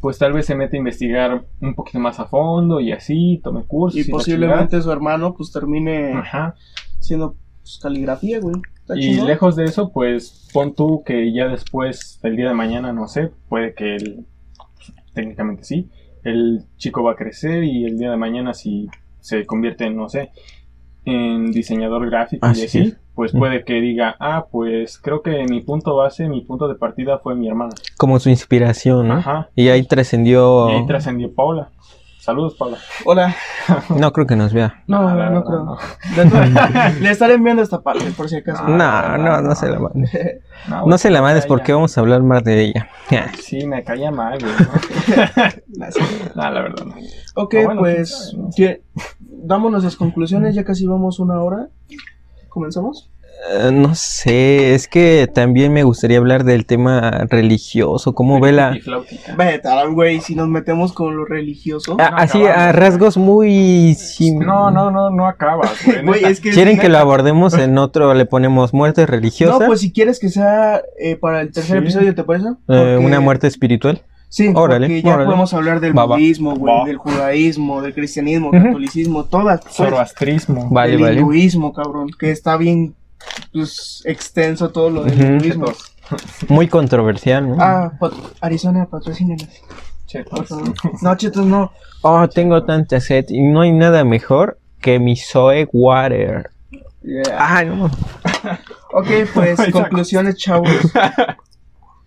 [0.01, 3.63] pues tal vez se mete a investigar un poquito más a fondo y así, tome
[3.65, 3.99] cursos.
[3.99, 6.13] Y la posiblemente su hermano, pues termine.
[6.13, 6.55] Ajá.
[6.99, 8.55] siendo pues, caligrafía, güey.
[8.95, 9.27] Y chingón.
[9.27, 13.31] lejos de eso, pues pon tú que ya después, el día de mañana, no sé,
[13.49, 14.25] puede que el,
[15.13, 15.89] técnicamente sí,
[16.23, 20.09] el chico va a crecer y el día de mañana si se convierte en, no
[20.09, 20.31] sé,
[21.05, 22.97] en diseñador gráfico Así y así, es.
[23.15, 23.39] pues Mm.
[23.39, 27.35] puede que diga, ah, pues creo que mi punto base, mi punto de partida fue
[27.35, 27.73] mi hermana.
[27.97, 29.15] Como su inspiración, ¿no?
[29.15, 29.49] Ajá.
[29.55, 30.69] Y ahí trascendió.
[30.69, 31.69] Y ahí trascendió Paula.
[32.27, 32.77] Saludos, Paula.
[33.05, 33.35] Hola.
[33.89, 34.83] No creo que nos vea.
[34.85, 35.63] No, no, creo.
[35.63, 35.77] no.
[36.99, 38.67] Le estaré enviando esta parte, por si acaso.
[38.67, 40.11] No, no, no se la mandes.
[40.67, 42.89] No, No se la mandes porque vamos a hablar más de ella.
[43.39, 44.51] Sí, me caía mal, güey.
[45.77, 45.87] ¿no?
[46.35, 46.95] La verdad no.
[47.35, 48.35] Ok, bueno, pues
[49.21, 51.69] damos nuestras conclusiones, ya casi vamos una hora.
[52.49, 53.09] ¿Comenzamos?
[53.51, 58.13] Eh, no sé, es que también me gustaría hablar del tema religioso.
[58.13, 58.75] ¿Cómo ve la.?
[59.63, 61.97] Alan, güey, si nos metemos con lo religioso.
[61.99, 63.93] Ah, así a rasgos muy.
[63.95, 65.97] sim- No, no, no, no acabas, güey.
[66.05, 66.29] Güey, neta.
[66.29, 66.51] es que...
[66.51, 68.13] ¿Quieren que lo abordemos en otro?
[68.13, 69.59] Le ponemos muerte religiosa.
[69.59, 71.83] No, pues si quieres que sea eh, para el tercer Sí.
[71.83, 72.47] episodio, ¿te parece?
[72.67, 74.01] Eh, una muerte espiritual.
[74.29, 75.25] Sí, Órale, porque ya órale.
[75.25, 78.61] podemos hablar del Va, budismo, güey, del judaísmo, del cristianismo, Ujú.
[78.61, 79.61] catolicismo, todas.
[79.61, 80.69] pues, Zoroastrismo.
[80.69, 81.19] Vale, del vale.
[81.21, 82.93] hinduismo, cabrón, que está bien
[83.53, 85.23] pues, extenso todo lo del Ujú.
[85.33, 85.65] hinduismo.
[86.47, 87.57] Muy controversial, ¿no?
[87.59, 89.47] Ah, pat- Arizona, patrocínenos,
[90.05, 90.29] Chetos.
[90.39, 90.73] por favor.
[91.01, 91.71] No, chetos, no.
[92.01, 96.49] Oh, tengo tanta sed y no hay nada mejor que mi Zoe Water.
[97.37, 97.89] Ah, no.
[98.93, 100.69] Ok, pues conclusiones, chavos.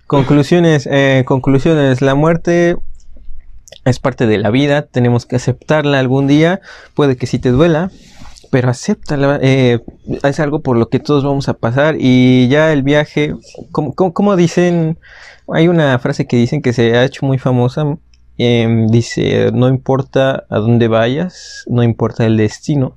[0.07, 2.01] Conclusiones, eh, conclusiones.
[2.03, 2.77] La muerte
[3.85, 6.61] es parte de la vida, tenemos que aceptarla algún día.
[6.95, 7.91] Puede que sí te duela,
[8.51, 9.39] pero acéptala.
[9.43, 9.81] eh,
[10.23, 13.35] es algo por lo que todos vamos a pasar y ya el viaje,
[13.73, 14.99] como, como, como dicen,
[15.49, 17.99] hay una frase que dicen que se ha hecho muy famosa
[18.39, 22.97] em, dice, no importa a dónde vayas, no importa el destino,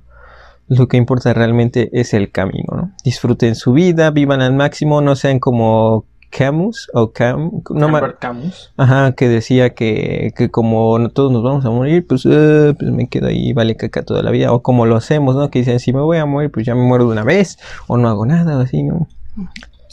[0.68, 2.92] lo que importa realmente es el camino, ¿no?
[3.04, 6.06] Disfruten su vida, vivan al máximo, no sean como
[6.36, 8.72] Camus o Cam, no Albert Camus.
[8.76, 12.90] Ajá, que decía que, que como no- todos nos vamos a morir, pues, eh, pues
[12.90, 14.52] me quedo ahí, vale caca toda la vida.
[14.52, 15.50] O como lo hacemos, ¿no?
[15.50, 17.96] Que dicen, si me voy a morir, pues ya me muero de una vez, o
[17.96, 19.06] no hago nada, así, ¿no?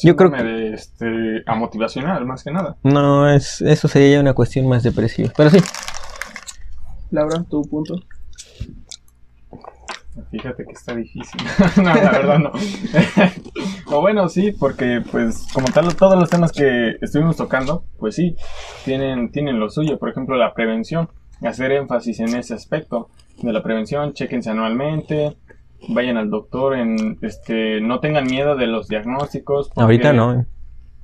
[0.04, 2.76] Yo creo Síndrome de, este, a motivacional, más que nada.
[2.84, 5.32] No, es, eso sería ya una cuestión más depresiva.
[5.38, 5.60] Pero sí,
[7.12, 7.96] Laura, tu punto.
[10.30, 11.42] Fíjate que está difícil.
[11.78, 12.52] no, la verdad no.
[13.96, 18.36] o bueno, sí, porque pues como tal todos los temas que estuvimos tocando, pues sí,
[18.84, 19.98] tienen, tienen lo suyo.
[19.98, 21.10] Por ejemplo, la prevención.
[21.42, 23.10] Hacer énfasis en ese aspecto
[23.42, 24.14] de la prevención.
[24.14, 25.38] Chequense anualmente.
[25.90, 26.76] Vayan al doctor.
[26.76, 29.70] En, este, no tengan miedo de los diagnósticos.
[29.70, 30.46] porque- ahorita no.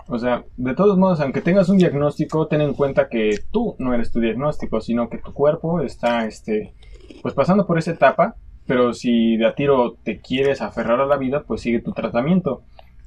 [0.10, 3.94] O sea, de todos modos, aunque tengas un diagnóstico, ten en cuenta que tú no
[3.94, 6.74] eres tu diagnóstico, sino que tu cuerpo está, este,
[7.22, 8.36] pues pasando por esa etapa,
[8.68, 12.62] pero si de a tiro te quieres aferrar a la vida, pues sigue tu tratamiento.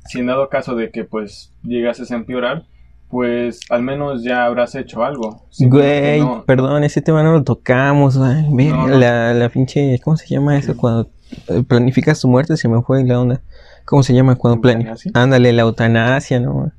[0.07, 2.65] Si en dado caso de que, pues, llegases a empeorar,
[3.09, 5.43] pues al menos ya habrás hecho algo.
[5.59, 8.87] Güey, no- perdón, ese tema no lo tocamos, No, no.
[8.89, 10.77] La, la pinche, ¿cómo se llama eso?
[10.77, 11.09] Cuando
[11.49, 13.41] eh, planificas tu muerte, se me fue la onda.
[13.85, 15.07] ¿Cómo se llama cuando planificas?
[15.15, 16.71] Ándale, la eutanasia, ¿no?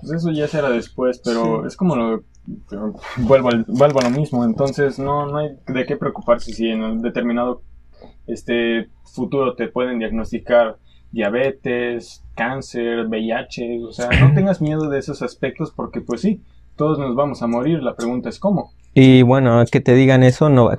[0.00, 2.22] Pues eso ya será después, pero es como lo...
[2.68, 6.68] pero vuelvo, al- vuelvo a lo mismo, entonces no, no hay de qué preocuparse si
[6.68, 7.62] en un determinado
[8.32, 10.76] este futuro te pueden diagnosticar
[11.12, 16.40] diabetes, cáncer, VIH, o sea, no tengas miedo de esos aspectos porque pues sí,
[16.76, 18.72] todos nos vamos a morir, la pregunta es cómo.
[18.92, 20.78] Y bueno, que te digan eso, no va-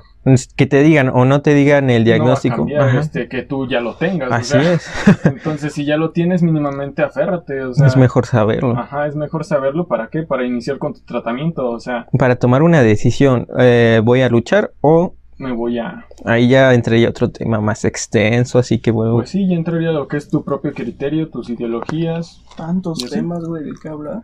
[0.56, 2.56] que te digan o no te digan el No va a diagnóstico.
[2.56, 4.30] cambiar, este, que tú ya lo tengas.
[4.30, 4.90] o Así sea, es,
[5.24, 7.62] Entonces, si ya lo tienes, mínimamente aférrate.
[7.62, 8.76] O sea, es mejor saberlo.
[8.78, 9.86] Ajá, es mejor saberlo.
[9.88, 10.24] ¿Para qué?
[10.24, 11.68] Para iniciar con tu tratamiento.
[11.70, 16.06] O sea, Para tomar una decisión, eh, ¿voy a luchar o me voy a...
[16.24, 18.58] ahí ya entraría otro tema más extenso?
[18.58, 22.42] Así que bueno, Pues sí, ya entraría lo que es tu propio criterio, tus ideologías.
[22.56, 24.22] Tantos temas, güey, de qué hablar.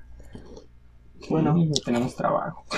[1.28, 1.56] Bueno.
[1.56, 2.64] Sí, tenemos trabajo.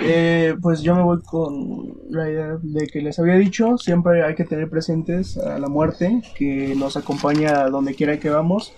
[0.00, 4.34] Eh, pues yo me voy con la idea de que les había dicho, siempre hay
[4.34, 8.74] que tener presentes a la muerte que nos acompaña a donde quiera que vamos,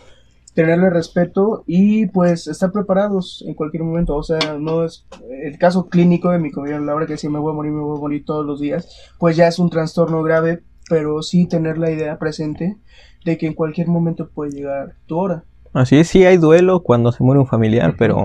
[0.57, 5.07] tenerle respeto y pues estar preparados en cualquier momento, o sea, no es
[5.42, 7.98] el caso clínico de mi compañero Laura que si me voy a morir, me voy
[7.98, 11.90] a morir todos los días, pues ya es un trastorno grave, pero sí tener la
[11.90, 12.78] idea presente
[13.26, 15.44] de que en cualquier momento puede llegar tu hora.
[15.74, 18.24] así es, sí hay duelo cuando se muere un familiar, pero...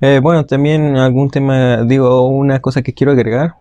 [0.00, 3.54] Eh, bueno, también algún tema, digo, una cosa que quiero agregar.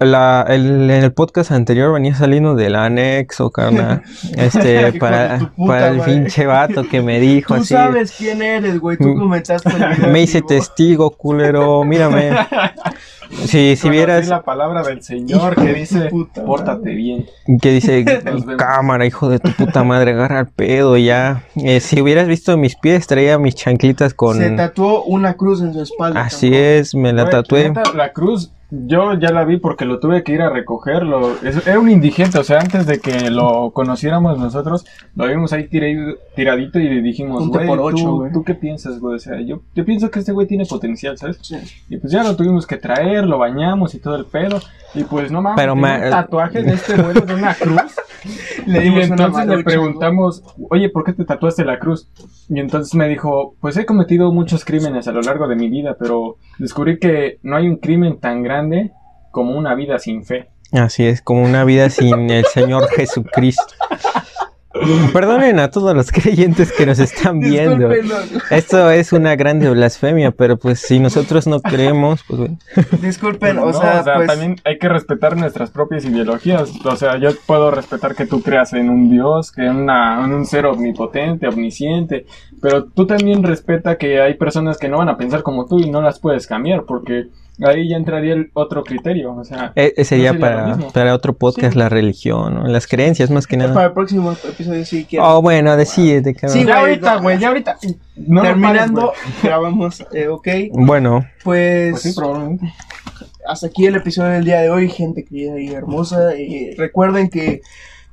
[0.00, 4.02] La, el, en el podcast anterior venía saliendo del anexo, carnal.
[4.36, 7.74] Este, para, puta el pinche vato que me dijo Tú así.
[7.74, 9.18] sabes quién eres, güey, tú Mm.
[9.18, 10.48] comentaste el video Me hice vivo.
[10.48, 12.30] testigo, culero, mírame.
[13.44, 17.26] Si, si vieras la palabra del Señor que dice, Puta pórtate bien.
[17.62, 18.04] que dice,
[18.58, 21.44] cámara, hijo de tu puta madre, agarra el pedo ya.
[21.54, 24.36] Eh, si hubieras visto mis pies, traía mis chanclitas con...
[24.36, 26.22] Se tatuó una cruz en su espalda.
[26.22, 27.72] Así es, me la tatué.
[27.94, 31.36] La cruz, yo ya la vi porque lo tuve que ir a recogerlo.
[31.42, 34.84] Es- Era un indigente, o sea, antes de que lo conociéramos nosotros,
[35.16, 37.66] lo vimos ahí tiradi- tiradito y le dijimos, güey,
[37.96, 38.06] ¿tú.
[38.32, 39.16] ¿tú qué piensas, güey?
[39.16, 41.38] O sea, yo, yo pienso que este güey tiene potencial, ¿sabes?
[41.42, 41.56] Sí.
[41.88, 44.60] Y pues ya lo tuvimos que traer, lo bañamos y todo el pedo.
[44.94, 47.82] Y pues no mames, Pero ma- un tatuaje de este güey de una cruz.
[48.66, 52.08] Le y entonces le preguntamos, oye, ¿por qué te tatuaste la cruz?
[52.48, 55.96] Y entonces me dijo, pues he cometido muchos crímenes a lo largo de mi vida,
[55.98, 58.92] pero descubrí que no hay un crimen tan grande
[59.30, 60.50] como una vida sin fe.
[60.72, 63.74] Así es, como una vida sin el Señor Jesucristo.
[65.12, 67.88] Perdonen a todos los creyentes que nos están viendo.
[67.88, 72.58] Disculpen, Esto es una grande blasfemia, pero pues si nosotros no creemos, pues bueno.
[73.02, 76.70] disculpen, No, o sea, pues, también hay que respetar nuestras propias ideologías.
[76.84, 80.32] O sea, yo puedo respetar que tú creas en un Dios, que en, una, en
[80.32, 82.26] un ser omnipotente, omnisciente,
[82.62, 85.90] pero tú también respeta que hay personas que no van a pensar como tú y
[85.90, 87.26] no las puedes cambiar, porque
[87.66, 89.34] ahí ya entraría el otro criterio.
[89.34, 90.40] O sea, Eh, eh, sería No sería
[90.76, 91.78] para, para otro podcast Sí.
[91.78, 92.66] la religión, ¿no?
[92.68, 93.84] las creencias más que para nada.
[93.86, 95.26] el próximo episodio si quieren.
[95.28, 96.58] Oh, bueno, decídete, cabrón.
[96.58, 97.78] Sí, ya ahorita, güey, ya ahorita.
[98.16, 100.48] No Terminando, pares, grabamos, eh, ok.
[100.72, 102.72] Bueno, Pues, Pues sí, probablemente.
[103.46, 106.36] hasta aquí el episodio del día de hoy, gente querida y hermosa.
[106.36, 107.60] Y recuerden que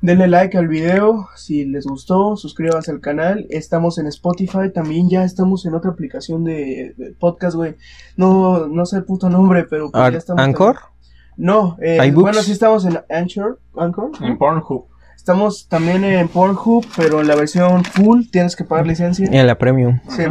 [0.02, 3.46] denle like al video si les gustó, suscríbanse al canal.
[3.50, 7.76] Estamos en Spotify, también ya estamos en otra aplicación de, de podcast, güey.
[8.16, 10.44] No, no sé el puto nombre, pero pues Ar- ya estamos.
[10.44, 10.78] ¿Anchor?
[11.36, 14.12] No, eh, bueno, sí estamos en Anchor, Anchor.
[14.22, 14.86] En Pornhub.
[15.16, 19.28] Estamos también en Pornhub, pero en la versión full tienes que pagar licencia.
[19.30, 20.00] En la premium.
[20.10, 20.24] Sí.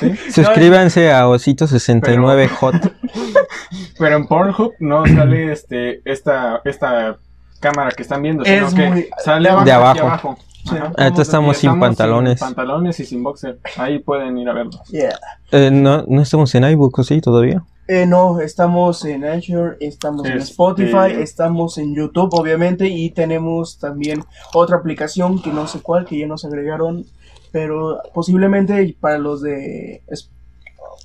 [0.00, 0.16] ¿sí?
[0.32, 2.74] Suscríbanse a Osito69 Hot.
[3.98, 7.18] Pero en Pornhub no sale este esta esta
[7.60, 9.90] cámara que están viendo, sino Es que muy- sale de abajo.
[9.90, 10.38] aquí abajo.
[10.68, 10.76] Sí.
[10.98, 12.38] Ahorita estamos sin Estamos pantalones.
[12.38, 13.58] Sin pantalones y sin boxer.
[13.78, 14.72] Ahí pueden ir a verlo.
[14.90, 15.18] Yeah.
[15.52, 17.20] Eh, no, no estamos en iBook, ¿o sí?
[17.20, 17.62] Todavía.
[17.88, 23.78] Eh, no, estamos en Azure, estamos en Este- Spotify, estamos en YouTube, obviamente, y tenemos
[23.78, 24.22] también
[24.54, 27.04] otra aplicación que no sé cuál, que ya nos agregaron,
[27.50, 30.02] pero posiblemente para los de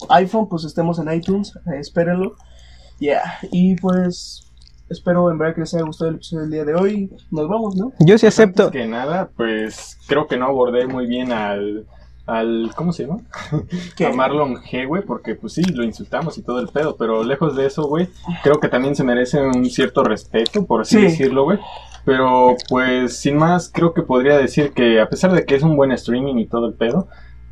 [0.09, 2.35] iPhone, pues estemos en iTunes, eh, espérenlo.
[2.99, 4.44] Yeah, y pues
[4.95, 7.09] espero en verdad que les haya gustado el episodio del día de hoy.
[7.31, 7.91] Nos vamos, ¿no?
[7.99, 8.65] Yo sí acepto.
[8.65, 11.85] Antes que nada, pues creo que no abordé muy bien al
[12.27, 13.19] al ¿cómo se llama?
[13.95, 14.07] ¿Qué?
[14.07, 17.55] A Marlon G, güey, porque pues sí, lo insultamos y todo el pedo, pero lejos
[17.55, 18.07] de eso, güey,
[18.41, 21.01] creo que también se merece un cierto respeto, por así Sí.
[21.03, 21.59] decirlo, güey.
[22.03, 25.75] Pero pues sin más, creo que podría decir que a pesar de que es un
[25.75, 27.07] buen streaming y todo el pedo,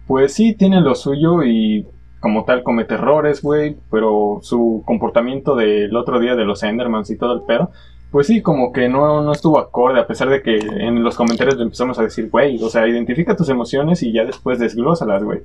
[0.07, 1.85] pues sí tiene lo suyo y
[2.23, 7.17] como tal comete errores, güey, pero su comportamiento del otro día de los Endermans y
[7.17, 7.71] todo el pedo,
[8.11, 11.57] pues sí, como que no, no estuvo acorde, a pesar de que en los comentarios
[11.57, 15.41] le empezamos a decir, güey, o sea, identifica tus emociones y ya después desglósalas, güey.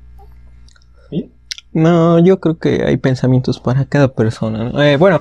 [1.10, 1.32] ¿Y?
[1.72, 4.70] No, yo creo que hay pensamientos para cada persona.
[4.84, 5.20] Eh, bueno,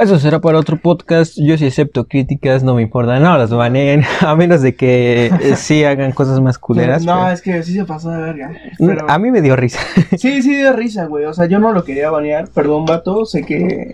[0.00, 1.36] eso será para otro podcast.
[1.36, 5.56] Yo sí acepto críticas, no me importa, no las baneen, a menos de que eh,
[5.56, 7.04] sí hagan cosas más culeras.
[7.04, 8.50] no, pero- es que sí se pasó de verga.
[8.78, 9.10] Mm, Pero...
[9.10, 9.80] A mí me dio risa.
[10.18, 11.24] Sí, sí dio risa, güey.
[11.24, 12.48] O sea, yo no lo quería banear.
[12.48, 13.24] Perdón, vato.
[13.24, 13.90] Sé que.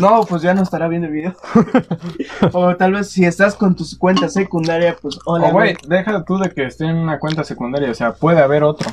[0.00, 1.34] No, pues ya no estará viendo el video.
[2.52, 5.48] o tal vez si estás con tu cuenta secundaria, pues hola.
[5.48, 8.62] O, güey, deja tú de que esté en una cuenta secundaria, o sea, puede haber
[8.64, 8.88] otro.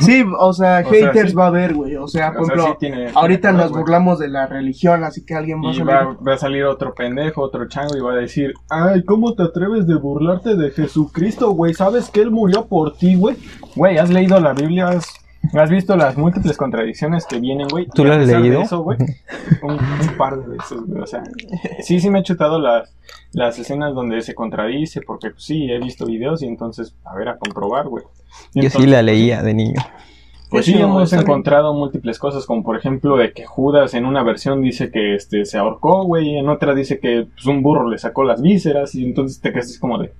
[0.00, 1.36] Sí, o sea, O sea, haters sí.
[1.36, 1.96] va a haber, güey.
[1.96, 5.04] O sea, por O sea, ejemplo, sí tiene- ahorita tiene nos burlamos de la religión,
[5.04, 5.88] así que alguien va a salir.
[5.88, 9.42] va, va a salir otro pendejo, otro chango y va a decir, ay, ¿cómo te
[9.42, 11.74] atreves de burlarte de Jesucristo, güey?
[11.74, 13.36] ¿Sabes que Él murió por ti, güey?
[13.76, 14.88] Güey, ¿has leído la Biblia?
[14.88, 15.06] ¿Has,
[15.54, 17.86] has visto las múltiples contradicciones que vienen, güey?
[17.94, 18.60] ¿Tú lo has leído?
[18.60, 18.98] eso, güey,
[19.62, 21.22] un, un par de veces, güey, o sea,
[21.80, 22.94] sí, sí me he chutado las,
[23.32, 27.28] las escenas donde se contradice, porque pues, sí, he visto videos y entonces, a ver,
[27.28, 28.04] a comprobar, güey.
[28.54, 29.80] Yo sí la leía de niño.
[30.50, 34.62] pues Sí, hemos encontrado múltiples cosas, como por ejemplo de que Judas en una versión
[34.62, 37.98] dice que este se ahorcó, güey, y en otra dice que pues, un burro le
[37.98, 40.12] sacó las vísceras, y entonces te quedas como de...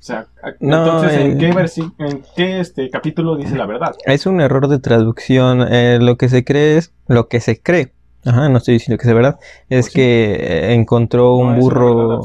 [0.00, 1.36] O sea, a- No, entonces, ¿en eh.
[1.38, 3.94] qué, versi- en qué este capítulo dice la verdad?
[4.06, 5.66] Es un error de traducción.
[5.70, 7.92] eh, lo que se cree es lo que se cree.
[8.24, 9.38] Ajá, no estoy diciendo que sea verdad.
[9.68, 12.20] Es Pues que encontró un No burro,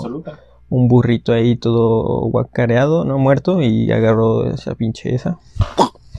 [0.69, 5.37] un burrito ahí todo guacareado, no muerto, y agarró esa pinche esa.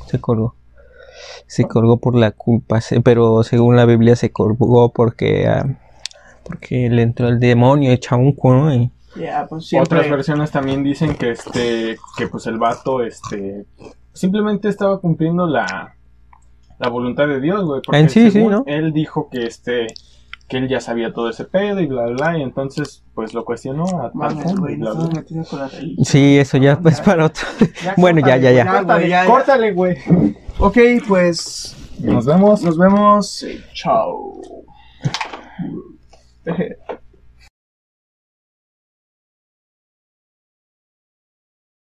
[0.07, 0.54] Se colgó.
[1.46, 5.78] Se colgó por la culpa, pero según la Biblia se colgó porque ah,
[6.42, 8.74] porque le entró el demonio de chaunco, ¿no?
[8.74, 8.90] Y-
[9.48, 9.98] Pues siempre.
[9.98, 13.64] Otras versiones también dicen que este que pues el vato este
[14.12, 15.94] simplemente estaba cumpliendo la
[16.78, 18.64] la voluntad de Dios, güey, porque En sí, sí, según ¿no?
[18.66, 19.86] él dijo que este
[20.48, 23.84] que él ya sabía todo ese pedo y bla bla y entonces pues lo cuestionó
[23.84, 25.08] a Mames, güey, bla, bla.
[26.04, 27.46] Sí, eso ya pues para otro.
[27.82, 29.26] Ya, Bueno, ya, ya, ya, ya.
[29.26, 29.96] Córtale, güey.
[30.58, 31.74] Ok, pues.
[31.98, 32.62] Nos vemos.
[32.62, 33.44] Nos vemos.
[33.72, 34.40] Chao.